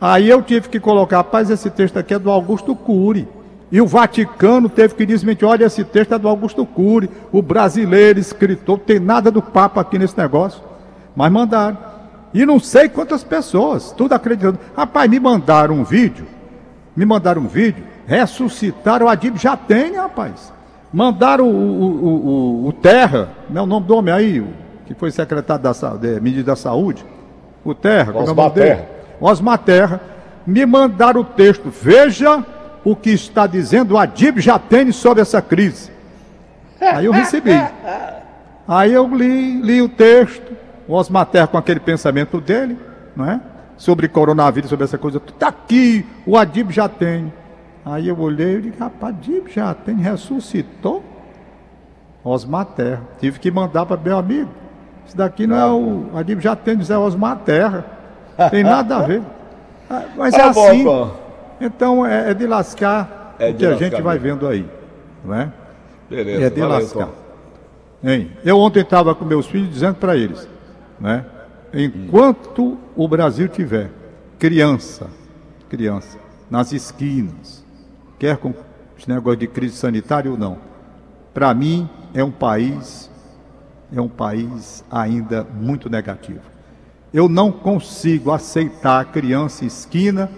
Aí 0.01 0.29
eu 0.29 0.41
tive 0.41 0.69
que 0.69 0.79
colocar, 0.79 1.17
rapaz, 1.17 1.49
esse 1.49 1.69
texto 1.69 1.97
aqui 1.97 2.13
é 2.13 2.19
do 2.19 2.31
Augusto 2.31 2.75
Cury. 2.75 3.27
E 3.71 3.81
o 3.81 3.85
Vaticano 3.85 4.67
teve 4.67 4.95
que 4.95 5.05
desmentir, 5.05 5.47
olha, 5.47 5.65
esse 5.65 5.83
texto 5.83 6.13
é 6.13 6.17
do 6.17 6.27
Augusto 6.27 6.65
Cury, 6.65 7.09
o 7.31 7.41
brasileiro 7.41 8.19
escritor, 8.19 8.79
tem 8.79 8.99
nada 8.99 9.29
do 9.29 9.41
Papa 9.41 9.81
aqui 9.81 9.99
nesse 9.99 10.17
negócio. 10.17 10.61
Mas 11.15 11.31
mandaram. 11.31 11.77
E 12.33 12.45
não 12.45 12.59
sei 12.59 12.87
quantas 12.87 13.23
pessoas, 13.23 13.91
tudo 13.91 14.13
acreditando. 14.13 14.59
Rapaz, 14.75 15.09
me 15.09 15.19
mandaram 15.19 15.75
um 15.75 15.83
vídeo, 15.83 16.25
me 16.95 17.05
mandaram 17.05 17.41
um 17.41 17.47
vídeo, 17.47 17.83
ressuscitaram 18.07 19.05
o 19.05 19.09
Adib 19.09 19.37
já 19.37 19.57
tem, 19.57 19.95
rapaz. 19.95 20.53
Mandaram 20.91 21.47
o, 21.47 21.51
o, 21.51 22.65
o, 22.65 22.67
o 22.67 22.73
Terra, 22.73 23.29
não 23.49 23.61
é 23.61 23.63
o 23.63 23.67
nome 23.67 23.85
do 23.85 23.95
homem 23.95 24.13
aí, 24.13 24.43
que 24.87 24.93
foi 24.93 25.11
secretário 25.11 25.63
da, 25.63 25.73
de, 26.17 26.43
da 26.43 26.55
Saúde. 26.55 27.05
O 27.63 27.75
Terra, 27.75 28.13
como 28.13 28.27
é 28.27 28.31
o 28.31 28.35
nome 28.35 28.49
dele? 28.51 28.98
Osmar 29.19 29.59
Terra. 29.59 30.01
Me 30.45 30.65
mandaram 30.65 31.21
o 31.21 31.25
texto. 31.25 31.69
Veja 31.69 32.43
o 32.83 32.95
que 32.95 33.11
está 33.11 33.45
dizendo 33.45 33.93
o 33.93 33.97
Adib 33.97 34.39
Jatene 34.39 34.93
sobre 34.93 35.21
essa 35.21 35.41
crise. 35.41 35.91
Aí 36.79 37.05
eu 37.05 37.11
recebi. 37.11 37.51
Aí 38.67 38.93
eu 38.93 39.07
li, 39.13 39.61
li 39.61 39.81
o 39.81 39.89
texto, 39.89 40.55
o 40.87 40.93
Osmar 40.93 41.25
Terra 41.25 41.47
com 41.47 41.57
aquele 41.57 41.79
pensamento 41.79 42.39
dele, 42.39 42.77
não 43.15 43.29
é? 43.29 43.41
Sobre 43.77 44.07
coronavírus, 44.07 44.69
sobre 44.69 44.85
essa 44.85 44.97
coisa. 44.97 45.21
Está 45.25 45.47
aqui, 45.47 46.05
o 46.25 46.37
Adib 46.37 46.71
Jatene. 46.71 47.33
Aí 47.85 48.07
eu 48.07 48.19
olhei 48.19 48.57
e 48.57 48.61
disse, 48.61 48.79
rapaz, 48.79 49.15
Adib 49.15 49.47
Jatene 49.47 50.01
ressuscitou? 50.01 51.03
Osmar 52.23 52.65
Terra. 52.65 53.01
Tive 53.19 53.39
que 53.39 53.49
mandar 53.49 53.85
para 53.85 53.99
meu 53.99 54.17
amigo. 54.17 54.49
Isso 55.07 55.17
daqui 55.17 55.47
não 55.47 55.57
é 55.57 55.65
o 55.65 56.17
Adib 56.17 56.39
Jatene, 56.39 56.83
isso 56.83 56.93
é 56.93 56.97
Osmar 56.97 57.37
Terra. 57.37 57.85
Tem 58.49 58.63
nada 58.63 58.97
a 58.97 59.01
ver. 59.01 59.21
Ah, 59.89 60.03
mas 60.15 60.33
é 60.33 60.41
assim. 60.41 60.85
Então 61.59 62.05
é, 62.05 62.31
é 62.31 62.33
de 62.33 62.47
lascar 62.47 63.35
é 63.39 63.49
o 63.49 63.55
que 63.55 63.65
a 63.65 63.75
gente 63.75 64.01
vai 64.01 64.19
vendo 64.19 64.47
aí. 64.47 64.65
Não 65.23 65.33
é? 65.33 65.51
Beleza. 66.09 66.45
É 66.45 66.49
de 66.49 66.59
valeu, 66.61 66.79
lascar. 66.79 67.09
Hein? 68.03 68.31
Eu 68.43 68.57
ontem 68.57 68.81
estava 68.81 69.13
com 69.13 69.25
meus 69.25 69.47
filhos 69.47 69.69
dizendo 69.69 69.95
para 69.95 70.15
eles, 70.15 70.47
né? 70.99 71.25
Enquanto 71.73 72.77
o 72.95 73.07
Brasil 73.07 73.47
tiver 73.47 73.89
criança, 74.39 75.07
criança, 75.69 76.17
nas 76.49 76.71
esquinas, 76.71 77.63
quer 78.17 78.37
com 78.37 78.53
esse 78.97 79.09
negócio 79.09 79.39
de 79.39 79.47
crise 79.47 79.75
sanitária 79.75 80.31
ou 80.31 80.37
não, 80.37 80.57
para 81.33 81.53
mim 81.53 81.87
é 82.13 82.23
um 82.23 82.31
país, 82.31 83.09
é 83.93 84.01
um 84.01 84.07
país 84.07 84.83
ainda 84.89 85.43
muito 85.43 85.89
negativo. 85.89 86.41
Eu 87.13 87.27
não 87.27 87.51
consigo 87.51 88.31
aceitar 88.31 89.01
a 89.01 89.05
criança 89.05 89.65
esquina 89.65 90.29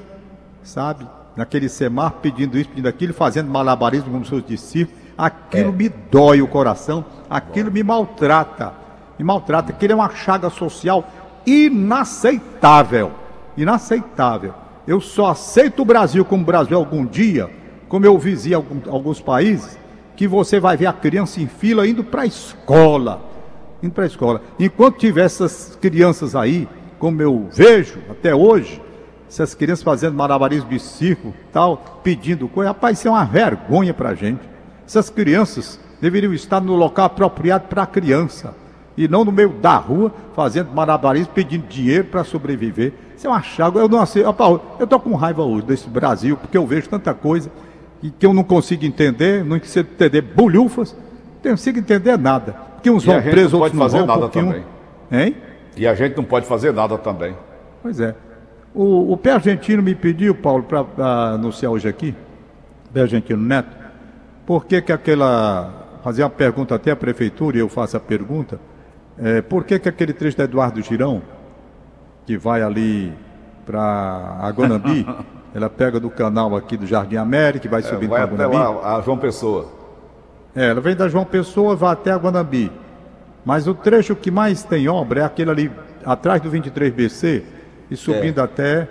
sabe? 0.63 1.07
Naquele 1.35 1.69
semar 1.69 2.13
pedindo 2.21 2.57
isso, 2.57 2.69
pedindo 2.69 2.87
aquilo, 2.87 3.13
fazendo 3.13 3.49
malabarismo 3.49 4.11
como 4.11 4.25
seus 4.25 4.45
discípulos. 4.45 4.99
Aquilo 5.17 5.69
é. 5.69 5.73
me 5.73 5.89
dói 5.89 6.41
o 6.41 6.47
coração, 6.47 7.05
aquilo 7.29 7.71
me 7.71 7.83
maltrata. 7.83 8.73
Me 9.17 9.25
maltrata, 9.25 9.71
aquilo 9.71 9.93
é 9.93 9.95
uma 9.95 10.09
chaga 10.09 10.49
social 10.49 11.07
inaceitável. 11.45 13.11
Inaceitável. 13.55 14.53
Eu 14.87 14.99
só 14.99 15.27
aceito 15.27 15.81
o 15.81 15.85
Brasil 15.85 16.25
como 16.25 16.43
Brasil 16.43 16.77
algum 16.77 17.05
dia, 17.05 17.49
como 17.87 18.05
eu 18.05 18.17
visitei 18.17 18.55
alguns 18.89 19.21
países, 19.21 19.77
que 20.15 20.27
você 20.27 20.59
vai 20.59 20.75
ver 20.75 20.87
a 20.87 20.93
criança 20.93 21.39
em 21.39 21.47
fila 21.47 21.87
indo 21.87 22.03
para 22.03 22.23
a 22.23 22.25
escola. 22.25 23.21
Indo 23.81 23.93
para 23.93 24.03
a 24.03 24.07
escola. 24.07 24.41
Enquanto 24.59 24.97
tiver 24.97 25.25
essas 25.25 25.77
crianças 25.81 26.35
aí, 26.35 26.67
como 26.99 27.21
eu 27.21 27.47
vejo 27.51 27.99
até 28.09 28.33
hoje, 28.33 28.81
essas 29.27 29.55
crianças 29.55 29.83
fazendo 29.83 30.15
malabarismo 30.15 30.69
de 30.69 30.79
circo, 30.79 31.33
tal, 31.53 32.01
pedindo 32.03 32.47
coisa. 32.47 32.71
Rapaz, 32.71 32.99
isso 32.99 33.07
é 33.07 33.11
uma 33.11 33.23
vergonha 33.23 33.93
para 33.93 34.09
a 34.09 34.15
gente. 34.15 34.41
Essas 34.85 35.09
crianças 35.09 35.79
deveriam 36.01 36.33
estar 36.33 36.59
no 36.59 36.75
local 36.75 37.05
apropriado 37.05 37.67
para 37.67 37.83
a 37.83 37.87
criança 37.87 38.53
e 38.97 39.07
não 39.07 39.23
no 39.23 39.31
meio 39.31 39.49
da 39.49 39.77
rua 39.77 40.13
fazendo 40.35 40.71
malabarismo, 40.71 41.33
pedindo 41.33 41.65
dinheiro 41.67 42.05
para 42.05 42.23
sobreviver. 42.23 42.93
Isso 43.15 43.25
é 43.25 43.29
uma 43.29 43.41
chaga. 43.41 43.79
Eu 43.79 43.87
não 43.87 44.05
sei. 44.05 44.23
Eu 44.23 44.31
estou 44.83 44.99
com 44.99 45.15
raiva 45.15 45.43
hoje 45.43 45.65
desse 45.65 45.87
Brasil 45.87 46.35
porque 46.35 46.57
eu 46.57 46.67
vejo 46.67 46.89
tanta 46.89 47.13
coisa 47.13 47.49
e 48.03 48.11
que 48.11 48.25
eu 48.25 48.33
não 48.33 48.43
consigo 48.43 48.83
entender, 48.83 49.45
não 49.45 49.59
consigo 49.59 49.89
entender 49.93 50.21
bolhufas, 50.21 50.95
não 51.43 51.51
consigo 51.51 51.79
entender 51.79 52.17
nada. 52.17 52.55
Porque 52.81 52.89
uns 52.89 53.03
e 53.03 53.05
vão 53.05 53.21
presos, 53.21 53.53
outros 53.53 53.73
não 53.73 53.87
vão. 53.87 54.05
Nada 54.07 54.27
também. 54.27 54.63
Hein? 55.11 55.35
E 55.77 55.87
a 55.87 55.93
gente 55.93 56.17
não 56.17 56.23
pode 56.23 56.47
fazer 56.47 56.73
nada 56.73 56.97
também. 56.97 57.35
Pois 57.81 57.99
é. 57.99 58.15
O, 58.73 59.13
o 59.13 59.17
pé 59.17 59.33
argentino 59.33 59.83
me 59.83 59.93
pediu, 59.93 60.33
Paulo, 60.33 60.63
para 60.63 61.33
anunciar 61.33 61.71
hoje 61.71 61.87
aqui, 61.87 62.15
pé 62.91 63.01
argentino 63.01 63.41
neto, 63.41 63.77
por 64.45 64.65
que 64.65 64.81
que 64.81 64.91
aquela. 64.91 65.77
Fazer 66.03 66.23
uma 66.23 66.31
pergunta 66.31 66.73
até 66.73 66.89
à 66.89 66.95
prefeitura, 66.95 67.57
e 67.57 67.59
eu 67.59 67.69
faço 67.69 67.95
a 67.95 67.99
pergunta, 67.99 68.59
é, 69.19 69.39
por 69.39 69.63
que 69.63 69.77
que 69.77 69.87
aquele 69.87 70.13
trecho 70.13 70.35
da 70.35 70.45
Eduardo 70.45 70.81
Girão, 70.81 71.21
que 72.25 72.35
vai 72.35 72.63
ali 72.63 73.13
para 73.63 74.39
Agonambi, 74.41 75.05
ela 75.53 75.69
pega 75.69 75.99
do 75.99 76.09
canal 76.09 76.55
aqui 76.55 76.75
do 76.75 76.87
Jardim 76.87 77.17
América, 77.17 77.69
vai 77.69 77.81
é, 77.81 77.83
subindo 77.83 78.09
para 78.09 78.23
Agonambi. 78.23 78.55
Lá, 78.55 78.97
a 78.97 79.01
João 79.01 79.19
Pessoa. 79.19 79.80
É, 80.55 80.69
ela 80.69 80.81
vem 80.81 80.95
da 80.95 81.07
João 81.07 81.25
Pessoa, 81.25 81.75
vai 81.75 81.93
até 81.93 82.11
Aguanambi. 82.11 82.71
Mas 83.45 83.67
o 83.67 83.73
trecho 83.73 84.15
que 84.15 84.29
mais 84.29 84.63
tem 84.63 84.87
obra 84.87 85.21
é 85.21 85.23
aquele 85.23 85.49
ali 85.49 85.71
atrás 86.05 86.41
do 86.41 86.49
23BC, 86.49 87.43
e 87.89 87.95
subindo 87.95 88.39
é. 88.39 88.43
até, 88.43 88.87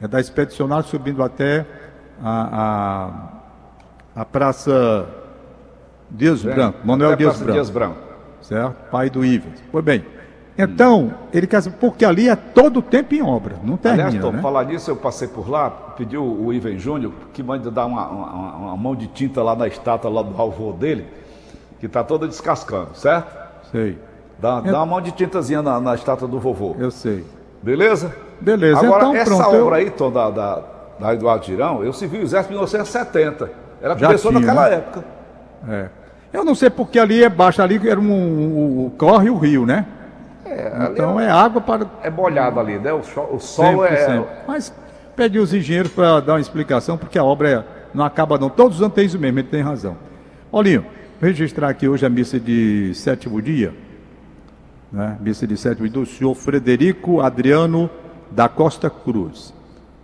é 0.00 0.08
da 0.08 0.20
Expedicionária, 0.20 0.84
subindo 0.84 1.22
até 1.22 1.64
a, 2.22 3.40
a, 4.16 4.22
a 4.22 4.24
Praça 4.24 5.06
Dias 6.10 6.42
Branco, 6.42 6.78
Manuel 6.84 7.16
Dias 7.16 7.38
Branco. 7.38 7.52
Dias 7.52 7.70
Branco. 7.70 7.98
Certo? 8.40 8.74
Pai 8.90 9.10
do 9.10 9.24
Ivens. 9.24 9.62
Pois 9.70 9.84
bem. 9.84 10.04
Então, 10.58 11.14
ele 11.32 11.46
quer 11.46 11.62
saber, 11.62 11.76
porque 11.76 12.04
ali 12.04 12.28
é 12.28 12.34
todo 12.34 12.80
o 12.80 12.82
tempo 12.82 13.14
em 13.14 13.22
obra, 13.22 13.54
não 13.62 13.76
termina, 13.76 14.08
Aliás, 14.08 14.24
Tom, 14.24 14.32
né? 14.32 14.42
falar 14.42 14.64
nisso, 14.64 14.90
eu 14.90 14.96
passei 14.96 15.28
por 15.28 15.48
lá, 15.48 15.70
pediu 15.70 16.24
o 16.24 16.52
Ivan 16.52 16.76
Júnior 16.76 17.12
que 17.32 17.44
manda 17.44 17.70
dar 17.70 17.86
uma, 17.86 18.08
uma, 18.08 18.56
uma, 18.56 18.76
mão 18.76 18.96
de 18.96 19.06
tinta 19.06 19.40
lá 19.40 19.54
na 19.54 19.68
estátua 19.68 20.10
lá 20.10 20.20
do 20.20 20.42
avô 20.42 20.72
dele, 20.72 21.06
que 21.78 21.86
está 21.86 22.02
toda 22.02 22.26
descascando, 22.26 22.88
certo? 22.94 23.36
Sei. 23.70 23.96
Dá, 24.40 24.60
é... 24.64 24.72
dá 24.72 24.78
uma 24.78 24.86
mão 24.86 25.00
de 25.00 25.12
tintazinha 25.12 25.62
na, 25.62 25.80
na 25.80 25.94
estátua 25.94 26.26
do 26.26 26.40
vovô. 26.40 26.74
Eu 26.76 26.90
sei. 26.90 27.24
Beleza? 27.62 28.12
Beleza, 28.40 28.80
Agora, 28.80 29.04
então 29.04 29.14
essa 29.14 29.24
pronto. 29.36 29.46
obra 29.46 29.58
eu... 29.58 29.74
aí, 29.74 29.90
Tom, 29.90 30.10
da, 30.10 30.30
da, 30.30 30.62
da 30.98 31.14
Eduardo 31.14 31.46
Girão, 31.46 31.84
eu 31.84 31.92
servi 31.92 32.18
o 32.18 32.22
exército 32.22 32.52
em 32.52 32.56
1970. 32.56 33.50
Ela 33.80 33.94
começou 33.94 34.32
tinha, 34.32 34.40
naquela 34.40 34.68
né? 34.68 34.76
época. 34.76 35.04
É. 35.68 35.88
Eu 36.32 36.44
não 36.44 36.56
sei 36.56 36.68
porque 36.68 36.98
ali 36.98 37.22
é 37.22 37.28
baixo, 37.28 37.62
ali 37.62 37.80
era 37.88 37.98
um, 37.98 38.12
um, 38.12 38.86
um 38.86 38.90
corre 38.90 39.30
o 39.30 39.38
rio, 39.38 39.64
né? 39.64 39.86
É, 40.50 40.90
então 40.92 41.20
é, 41.20 41.26
é, 41.26 41.30
água 41.30 41.60
para. 41.60 41.86
É 42.02 42.10
molhado 42.10 42.60
ali, 42.60 42.78
né? 42.78 42.92
O, 42.92 43.02
sol, 43.02 43.30
o 43.34 43.38
sol 43.38 43.84
é. 43.84 44.24
Mas 44.46 44.72
pedi 45.14 45.38
os 45.38 45.52
engenheiros 45.52 45.92
para 45.92 46.20
dar 46.20 46.34
uma 46.34 46.40
explicação, 46.40 46.96
porque 46.96 47.18
a 47.18 47.24
obra 47.24 47.50
é... 47.50 47.64
não 47.94 48.04
acaba 48.04 48.38
não. 48.38 48.48
Todos 48.48 48.76
os 48.76 48.82
anos 48.82 48.94
tem 48.94 49.06
isso 49.06 49.18
mesmo, 49.18 49.38
ele 49.38 49.48
tem 49.48 49.62
razão. 49.62 49.96
Olinho, 50.50 50.84
registrar 51.20 51.68
aqui 51.68 51.88
hoje 51.88 52.06
a 52.06 52.08
missa 52.08 52.38
de 52.38 52.92
sétimo 52.94 53.40
dia 53.42 53.74
né, 54.92 55.16
missa 55.20 55.46
de 55.46 55.56
sétimo 55.56 55.88
do 55.88 56.06
senhor 56.06 56.34
Frederico 56.34 57.20
Adriano 57.20 57.90
da 58.30 58.48
Costa 58.48 58.90
Cruz. 58.90 59.54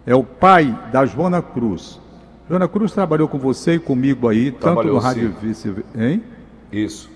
É 0.06 0.14
o 0.14 0.22
pai 0.22 0.78
da 0.92 1.06
Joana 1.06 1.40
Cruz. 1.40 2.00
Joana 2.48 2.68
Cruz 2.68 2.92
trabalhou 2.92 3.26
com 3.26 3.38
você 3.38 3.74
e 3.74 3.78
comigo 3.78 4.28
aí, 4.28 4.52
Trabalhou, 4.52 4.82
tanto 4.82 4.94
no 4.94 4.98
Rádio 4.98 5.34
Vice, 5.40 5.74
hein? 5.96 6.22
Isso. 6.70 7.10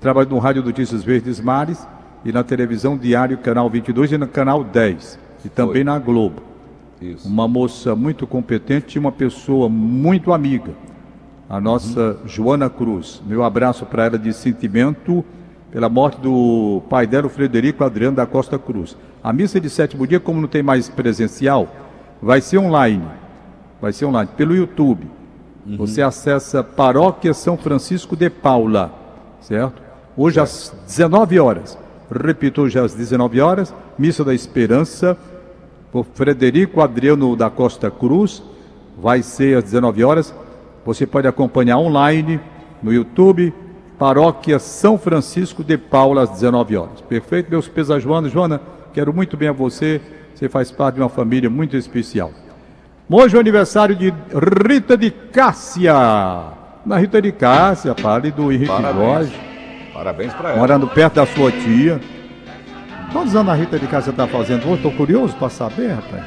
Trabalhou 0.00 0.30
no 0.30 0.38
Rádio 0.38 0.62
Notícias 0.62 1.04
Verdes 1.04 1.40
Mares 1.40 1.86
e 2.24 2.32
na 2.32 2.42
televisão 2.42 2.96
Diário 2.96 3.38
Canal 3.38 3.68
22 3.68 4.12
e 4.12 4.18
no 4.18 4.28
Canal 4.28 4.62
10 4.62 5.18
e 5.44 5.48
também 5.48 5.74
Foi. 5.74 5.84
na 5.84 5.98
Globo. 5.98 6.42
Isso. 7.00 7.28
Uma 7.28 7.48
moça 7.48 7.96
muito 7.96 8.26
competente 8.26 8.96
e 8.96 8.98
uma 8.98 9.10
pessoa 9.10 9.68
muito 9.68 10.32
amiga. 10.32 10.72
A 11.48 11.60
nossa 11.60 12.18
uhum. 12.22 12.28
Joana 12.28 12.70
Cruz. 12.70 13.20
Meu 13.26 13.42
abraço 13.42 13.84
para 13.84 14.06
ela 14.06 14.18
de 14.18 14.32
sentimento 14.32 15.24
pela 15.70 15.88
morte 15.88 16.20
do 16.20 16.82
pai 16.90 17.06
dela, 17.06 17.26
o 17.26 17.30
Frederico 17.30 17.82
Adriano 17.82 18.16
da 18.16 18.26
Costa 18.26 18.58
Cruz. 18.58 18.96
A 19.24 19.32
missa 19.32 19.58
de 19.58 19.70
sétimo 19.70 20.06
dia, 20.06 20.20
como 20.20 20.40
não 20.40 20.46
tem 20.46 20.62
mais 20.62 20.88
presencial, 20.88 21.66
vai 22.20 22.42
ser 22.42 22.58
online. 22.58 23.04
Vai 23.80 23.92
ser 23.92 24.04
online, 24.04 24.28
pelo 24.36 24.54
YouTube. 24.54 25.06
Você 25.78 26.02
acessa 26.02 26.62
Paróquia 26.62 27.32
São 27.32 27.56
Francisco 27.56 28.14
de 28.14 28.28
Paula, 28.28 28.92
certo? 29.40 29.80
Hoje 30.16 30.40
às 30.40 30.74
19 30.86 31.38
horas. 31.38 31.78
Repito, 32.12 32.62
hoje 32.62 32.78
às 32.78 32.94
19 32.94 33.40
horas, 33.40 33.74
Missa 33.98 34.24
da 34.24 34.34
Esperança, 34.34 35.16
por 35.90 36.04
Frederico 36.14 36.80
Adriano 36.80 37.34
da 37.34 37.48
Costa 37.48 37.90
Cruz, 37.90 38.42
vai 38.98 39.22
ser 39.22 39.56
às 39.56 39.64
19 39.64 40.04
horas. 40.04 40.34
Você 40.84 41.06
pode 41.06 41.26
acompanhar 41.26 41.78
online 41.78 42.40
no 42.82 42.92
YouTube, 42.92 43.52
Paróquia 43.98 44.58
São 44.58 44.98
Francisco 44.98 45.62
de 45.62 45.78
Paula, 45.78 46.22
às 46.22 46.30
19 46.30 46.76
horas. 46.76 47.00
Perfeito? 47.02 47.50
Meus 47.50 47.68
pesos, 47.68 48.02
Joana. 48.02 48.28
Joana, 48.28 48.60
quero 48.92 49.12
muito 49.12 49.36
bem 49.36 49.48
a 49.48 49.52
você. 49.52 50.00
Você 50.34 50.48
faz 50.48 50.70
parte 50.70 50.96
de 50.96 51.00
uma 51.00 51.08
família 51.08 51.48
muito 51.48 51.76
especial. 51.76 52.30
Hoje 53.08 53.34
é 53.34 53.38
o 53.38 53.40
aniversário 53.40 53.94
de 53.94 54.12
Rita 54.68 54.96
de 54.96 55.10
Cássia. 55.10 55.94
Na 56.84 56.96
Rita 56.96 57.22
de 57.22 57.30
Cássia, 57.30 57.94
fale 57.94 58.30
do 58.32 58.50
Henrique 58.50 58.66
Parabéns. 58.66 58.96
Jorge, 58.96 59.51
Parabéns 60.02 60.32
pra 60.34 60.50
ela. 60.50 60.58
morando 60.58 60.88
perto 60.88 61.14
da 61.14 61.26
sua 61.26 61.52
tia. 61.52 62.00
Quantos 63.12 63.36
anos 63.36 63.52
a 63.52 63.54
Rita 63.54 63.78
de 63.78 63.86
Cássia 63.86 64.10
está 64.10 64.26
fazendo 64.26 64.64
hoje? 64.66 64.74
Estou 64.76 64.90
curioso 64.92 65.36
para 65.36 65.48
saber, 65.48 65.92
rapaz. 65.92 66.24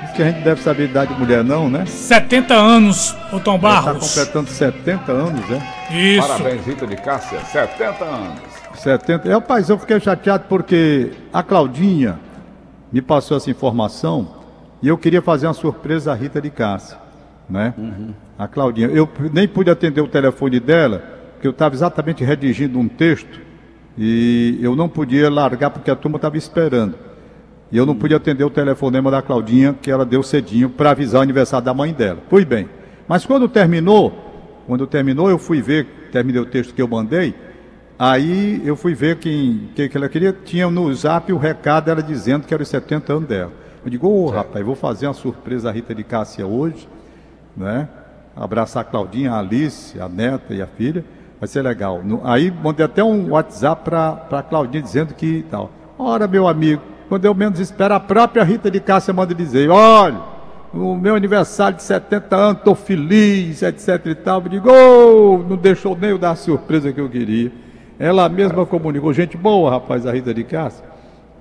Diz 0.00 0.12
que 0.12 0.22
a 0.22 0.30
gente 0.30 0.42
deve 0.42 0.62
saber 0.62 0.84
a 0.84 0.86
idade 0.86 1.12
de 1.12 1.20
mulher, 1.20 1.44
não, 1.44 1.68
né? 1.68 1.84
70 1.84 2.54
anos, 2.54 3.14
ô 3.30 3.38
Tom 3.38 3.56
Está 3.56 3.68
Barros. 3.68 4.08
completando 4.14 4.48
70 4.48 5.12
anos, 5.12 5.42
é? 5.50 5.94
Isso. 5.94 6.26
Parabéns, 6.26 6.64
Rita 6.64 6.86
de 6.86 6.96
Cássia, 6.96 7.38
70 7.40 8.04
anos. 8.04 8.40
70. 8.76 9.28
É, 9.28 9.32
rapaz, 9.32 9.68
eu 9.68 9.78
fiquei 9.78 10.00
chateado 10.00 10.44
porque 10.48 11.12
a 11.32 11.42
Claudinha 11.42 12.18
me 12.90 13.02
passou 13.02 13.36
essa 13.36 13.50
informação 13.50 14.28
e 14.82 14.88
eu 14.88 14.96
queria 14.96 15.20
fazer 15.20 15.46
uma 15.46 15.54
surpresa 15.54 16.12
à 16.12 16.14
Rita 16.14 16.40
de 16.40 16.48
Cássia, 16.48 16.96
né? 17.50 17.74
A 18.38 18.48
Claudinha. 18.48 18.88
Eu 18.88 19.06
nem 19.34 19.46
pude 19.46 19.70
atender 19.70 20.00
o 20.00 20.08
telefone 20.08 20.58
dela, 20.60 21.15
porque 21.36 21.46
eu 21.46 21.52
estava 21.52 21.74
exatamente 21.74 22.24
redigindo 22.24 22.78
um 22.78 22.88
texto 22.88 23.40
e 23.96 24.58
eu 24.60 24.74
não 24.74 24.88
podia 24.88 25.30
largar 25.30 25.70
porque 25.70 25.90
a 25.90 25.96
turma 25.96 26.16
estava 26.16 26.36
esperando. 26.36 26.94
E 27.70 27.76
eu 27.76 27.84
não 27.84 27.94
pude 27.94 28.14
atender 28.14 28.44
o 28.44 28.50
telefonema 28.50 29.10
da 29.10 29.22
Claudinha, 29.22 29.74
que 29.80 29.90
ela 29.90 30.04
deu 30.04 30.22
cedinho 30.22 30.70
para 30.70 30.90
avisar 30.90 31.20
o 31.20 31.22
aniversário 31.22 31.64
da 31.64 31.74
mãe 31.74 31.92
dela. 31.92 32.20
Pois 32.28 32.44
bem. 32.44 32.68
Mas 33.08 33.24
quando 33.26 33.48
terminou, 33.48 34.62
quando 34.66 34.86
terminou, 34.86 35.30
eu 35.30 35.38
fui 35.38 35.60
ver, 35.60 36.08
terminei 36.12 36.40
o 36.40 36.46
texto 36.46 36.74
que 36.74 36.82
eu 36.82 36.88
mandei, 36.88 37.34
aí 37.98 38.60
eu 38.64 38.76
fui 38.76 38.94
ver 38.94 39.16
quem, 39.16 39.70
quem 39.74 39.88
que 39.88 39.96
ela 39.96 40.08
queria. 40.08 40.32
Tinha 40.32 40.70
no 40.70 40.92
zap 40.94 41.32
o 41.32 41.38
recado, 41.38 41.90
ela 41.90 42.02
dizendo 42.02 42.46
que 42.46 42.54
era 42.54 42.62
os 42.62 42.68
70 42.68 43.12
anos 43.12 43.28
dela. 43.28 43.52
Eu 43.84 43.90
digo, 43.90 44.08
ô 44.08 44.28
rapaz, 44.28 44.64
vou 44.64 44.74
fazer 44.74 45.06
uma 45.06 45.14
surpresa 45.14 45.68
à 45.68 45.72
Rita 45.72 45.94
de 45.94 46.04
Cássia 46.04 46.46
hoje, 46.46 46.88
né? 47.56 47.88
Abraçar 48.34 48.82
a 48.82 48.84
Claudinha, 48.84 49.32
a 49.32 49.38
Alice, 49.38 49.98
a 49.98 50.08
neta 50.08 50.54
e 50.54 50.60
a 50.60 50.66
filha. 50.66 51.04
Vai 51.38 51.48
ser 51.48 51.62
legal. 51.62 52.00
Aí 52.24 52.50
mandei 52.50 52.84
até 52.84 53.04
um 53.04 53.30
WhatsApp 53.30 53.82
para 53.84 54.26
a 54.30 54.42
Claudinha 54.42 54.82
dizendo 54.82 55.14
que 55.14 55.44
tal. 55.50 55.70
Ora, 55.98 56.26
meu 56.26 56.48
amigo, 56.48 56.82
quando 57.08 57.24
eu 57.24 57.34
menos 57.34 57.60
espero, 57.60 57.94
a 57.94 58.00
própria 58.00 58.42
Rita 58.42 58.70
de 58.70 58.80
Cássia 58.80 59.12
manda 59.12 59.34
dizer, 59.34 59.70
olha, 59.70 60.20
o 60.72 60.94
meu 60.94 61.14
aniversário 61.14 61.76
de 61.76 61.82
70 61.82 62.36
anos, 62.36 62.58
estou 62.58 62.74
feliz, 62.74 63.62
etc 63.62 64.06
e 64.06 64.14
tal. 64.14 64.42
Eu 64.42 64.48
digo, 64.48 64.70
"Ô, 64.70 65.38
não 65.38 65.56
deixou 65.56 65.96
nem 65.96 66.10
eu 66.10 66.18
dar 66.18 66.30
a 66.30 66.36
surpresa 66.36 66.92
que 66.92 67.00
eu 67.00 67.08
queria. 67.08 67.52
Ela 67.98 68.28
mesma 68.28 68.66
comunicou, 68.66 69.12
gente 69.12 69.36
boa, 69.36 69.70
rapaz, 69.70 70.06
a 70.06 70.12
Rita 70.12 70.34
de 70.34 70.44
Cássia. 70.44 70.84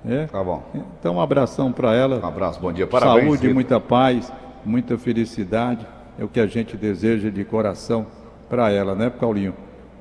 É. 0.08 0.26
Tá 0.28 0.44
bom. 0.44 0.64
Então, 1.00 1.16
um 1.16 1.22
abração 1.22 1.72
para 1.72 1.94
ela. 1.94 2.20
Um 2.24 2.28
abraço, 2.28 2.60
bom 2.62 2.72
dia. 2.72 2.86
Parabéns. 2.86 3.26
Saúde, 3.26 3.42
Rita. 3.44 3.54
muita 3.54 3.80
paz, 3.80 4.32
muita 4.64 4.98
felicidade. 4.98 5.86
É 6.18 6.24
o 6.24 6.28
que 6.28 6.40
a 6.40 6.46
gente 6.48 6.78
deseja 6.78 7.30
de 7.30 7.44
coração 7.44 8.06
para 8.50 8.72
ela, 8.72 8.96
né, 8.96 9.10
Paulinho? 9.10 9.54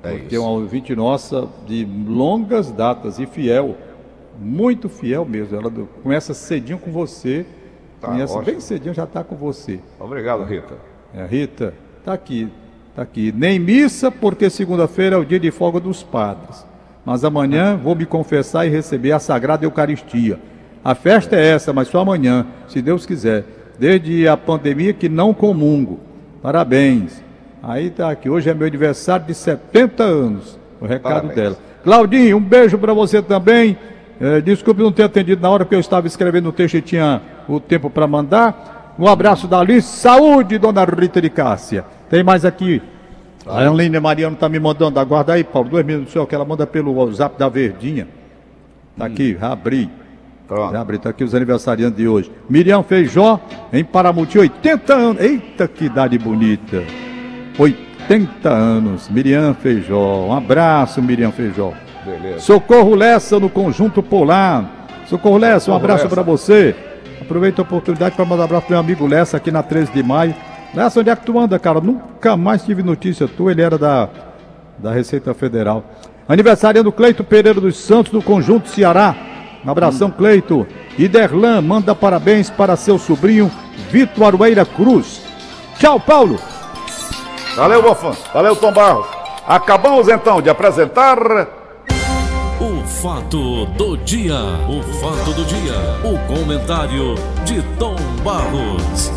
É 0.05 0.19
Porque 0.19 0.37
é 0.37 0.39
uma 0.39 0.51
ouvinte 0.51 0.95
nossa 0.95 1.49
de 1.67 1.87
longas 2.07 2.71
datas 2.71 3.19
e 3.19 3.27
fiel, 3.27 3.77
muito 4.39 4.89
fiel 4.89 5.25
mesmo. 5.25 5.57
Ela 5.57 5.71
começa 6.03 6.35
cedinho 6.35 6.79
com 6.79 6.91
você, 6.91 7.47
Tá, 8.01 8.09
conhece 8.09 8.33
ótimo. 8.35 8.45
bem 8.53 8.61
cedinho, 8.61 8.93
já 8.95 9.05
está 9.05 9.25
com 9.25 9.35
você. 9.35 9.81
Obrigado, 9.99 10.45
Rita. 10.45 10.75
É, 11.15 11.25
Rita, 11.25 11.73
tá 12.05 12.13
aqui, 12.13 12.49
tá 12.95 13.01
aqui. 13.03 13.33
Nem 13.35 13.59
missa, 13.59 14.11
porque 14.11 14.51
segunda-feira 14.51 15.17
é 15.17 15.19
o 15.19 15.25
dia 15.25 15.41
de 15.41 15.51
folga 15.51 15.81
dos 15.81 16.03
padres. 16.03 16.67
Mas 17.05 17.25
amanhã 17.25 17.77
vou 17.77 17.95
me 17.95 18.05
confessar 18.05 18.67
e 18.67 18.71
receber 18.71 19.13
a 19.13 19.19
Sagrada 19.19 19.65
Eucaristia. 19.65 20.39
A 20.85 20.95
festa 20.95 21.35
é 21.37 21.47
essa, 21.51 21.73
mas 21.73 21.89
só 21.89 22.01
amanhã, 22.01 22.47
se 22.69 22.83
Deus 22.83 23.07
quiser. 23.07 23.45
Desde 23.79 24.29
a 24.29 24.37
pandemia 24.37 24.93
que 24.93 25.09
não 25.09 25.33
comungo. 25.33 25.99
Parabéns. 26.43 27.24
Aí 27.67 27.89
tá 27.89 28.11
aqui, 28.11 28.29
hoje 28.29 28.51
é 28.51 28.55
meu 28.55 28.67
aniversário 28.67 29.27
de 29.27 29.35
70 29.35 30.03
anos. 30.03 30.59
O 30.81 30.85
recado 30.87 31.13
Parabéns. 31.13 31.35
dela. 31.35 31.57
Claudinho, 31.83 32.37
um 32.37 32.41
beijo 32.41 32.77
para 32.77 32.93
você 32.93 33.23
também. 33.23 33.77
Eh, 34.21 34.41
desculpe 34.43 34.83
não 34.83 34.93
ter 34.93 35.05
atendido 35.05 35.41
na 35.41 35.49
hora 35.49 35.65
porque 35.65 35.75
eu 35.75 35.81
estava 35.81 36.07
escrevendo 36.07 36.51
o 36.51 36.53
texto 36.53 36.77
e 36.77 36.83
tinha 36.83 37.23
o 37.49 37.59
tempo 37.59 37.89
para 37.89 38.07
mandar. 38.07 38.95
Um 38.99 39.09
abraço 39.09 39.49
da 39.49 39.61
Alice. 39.61 39.89
Saúde, 39.89 40.59
dona 40.59 40.85
Rita 40.85 41.21
de 41.21 41.31
Cássia. 41.31 41.85
Tem 42.11 42.23
mais 42.23 42.45
aqui. 42.45 42.83
A 43.47 43.67
Aline 43.67 43.99
Mariano 43.99 44.35
está 44.35 44.49
me 44.49 44.59
mandando. 44.59 45.01
Aguarda 45.01 45.33
aí, 45.33 45.43
Paulo, 45.43 45.69
dois 45.71 45.85
minutos 45.85 46.13
só, 46.13 46.27
que 46.27 46.35
ela 46.35 46.45
manda 46.45 46.67
pelo 46.67 46.93
WhatsApp 46.93 47.39
da 47.39 47.49
Verdinha. 47.49 48.07
Tá 48.97 49.07
aqui, 49.07 49.37
já 49.41 49.53
abri. 49.53 49.91
Pronto. 50.47 50.73
Já 50.73 50.81
abri, 50.81 50.99
tá 50.99 51.11
aqui 51.11 51.25
os 51.25 51.35
aniversariantes 51.35 51.97
de 51.97 52.07
hoje. 52.07 52.31
Miriam 52.49 52.83
Feijó, 52.83 53.41
em 53.73 53.83
Paramuti, 53.83 54.39
80 54.39 54.95
anos. 54.95 55.23
Eita, 55.23 55.67
que 55.67 55.87
idade 55.87 56.19
bonita. 56.19 57.04
80 57.59 58.49
anos. 58.49 59.09
Miriam 59.09 59.55
Feijó. 59.55 60.27
Um 60.27 60.33
abraço, 60.33 61.03
Miriam 61.03 61.31
Feijó. 61.31 61.73
Beleza. 62.05 62.41
Socorro 62.41 62.95
Lessa 62.95 63.41
no 63.41 63.49
Conjunto 63.49 64.03
Polar. 64.03 64.71
Socorro 65.07 65.39
Lessa, 65.39 65.71
um 65.71 65.75
abraço 65.75 66.09
para 66.09 66.23
você. 66.23 66.75
Aproveita 67.21 67.63
a 67.63 67.65
oportunidade 67.65 68.15
para 68.15 68.25
mandar 68.25 68.43
um 68.43 68.47
abraço 68.47 68.67
pro 68.67 68.73
meu 68.73 68.81
amigo 68.81 69.07
Lessa 69.07 69.37
aqui 69.37 69.51
na 69.51 69.63
13 69.63 69.93
de 69.93 70.03
maio. 70.03 70.35
Lessa, 70.75 71.01
onde 71.01 71.11
é 71.11 71.17
que 71.17 71.25
tu 71.25 71.39
anda, 71.39 71.59
cara? 71.59 71.81
Nunca 71.81 72.37
mais 72.37 72.65
tive 72.65 72.83
notícia 72.83 73.29
tua, 73.29 73.53
ele 73.53 73.63
era 73.63 73.79
da, 73.79 74.09
da 74.79 74.93
Receita 74.93 75.33
Federal. 75.33 75.85
Aniversário 76.29 76.83
do 76.83 76.91
Cleito 76.91 77.23
Pereira 77.23 77.61
dos 77.61 77.77
Santos 77.77 78.13
do 78.13 78.23
Conjunto 78.23 78.69
Ceará. 78.69 79.15
Um 79.65 79.71
abração, 79.71 80.11
Cleito. 80.11 80.67
E 80.99 81.09
Derlan 81.09 81.61
manda 81.63 81.95
parabéns 81.95 82.51
para 82.51 82.77
seu 82.77 82.99
sobrinho 82.99 83.51
Vitor 83.91 84.27
Arueira 84.27 84.65
Cruz. 84.65 85.23
Tchau, 85.79 85.99
Paulo. 85.99 86.39
Valeu, 87.57 87.83
Bofão. 87.83 88.17
Valeu, 88.33 88.57
Tom 88.57 88.73
Barros. 88.73 89.07
Acabamos 89.47 90.09
então 90.09 90.43
de 90.43 90.51
apresentar. 90.51 91.19
O 92.61 92.87
fato 92.87 93.67
do 93.67 93.97
dia. 93.99 94.35
O 94.69 94.83
fato 95.01 95.33
do 95.33 95.45
dia. 95.45 95.75
O 96.03 96.19
comentário 96.27 97.15
de 97.45 97.63
Tom 97.79 97.97
Barros. 98.25 99.13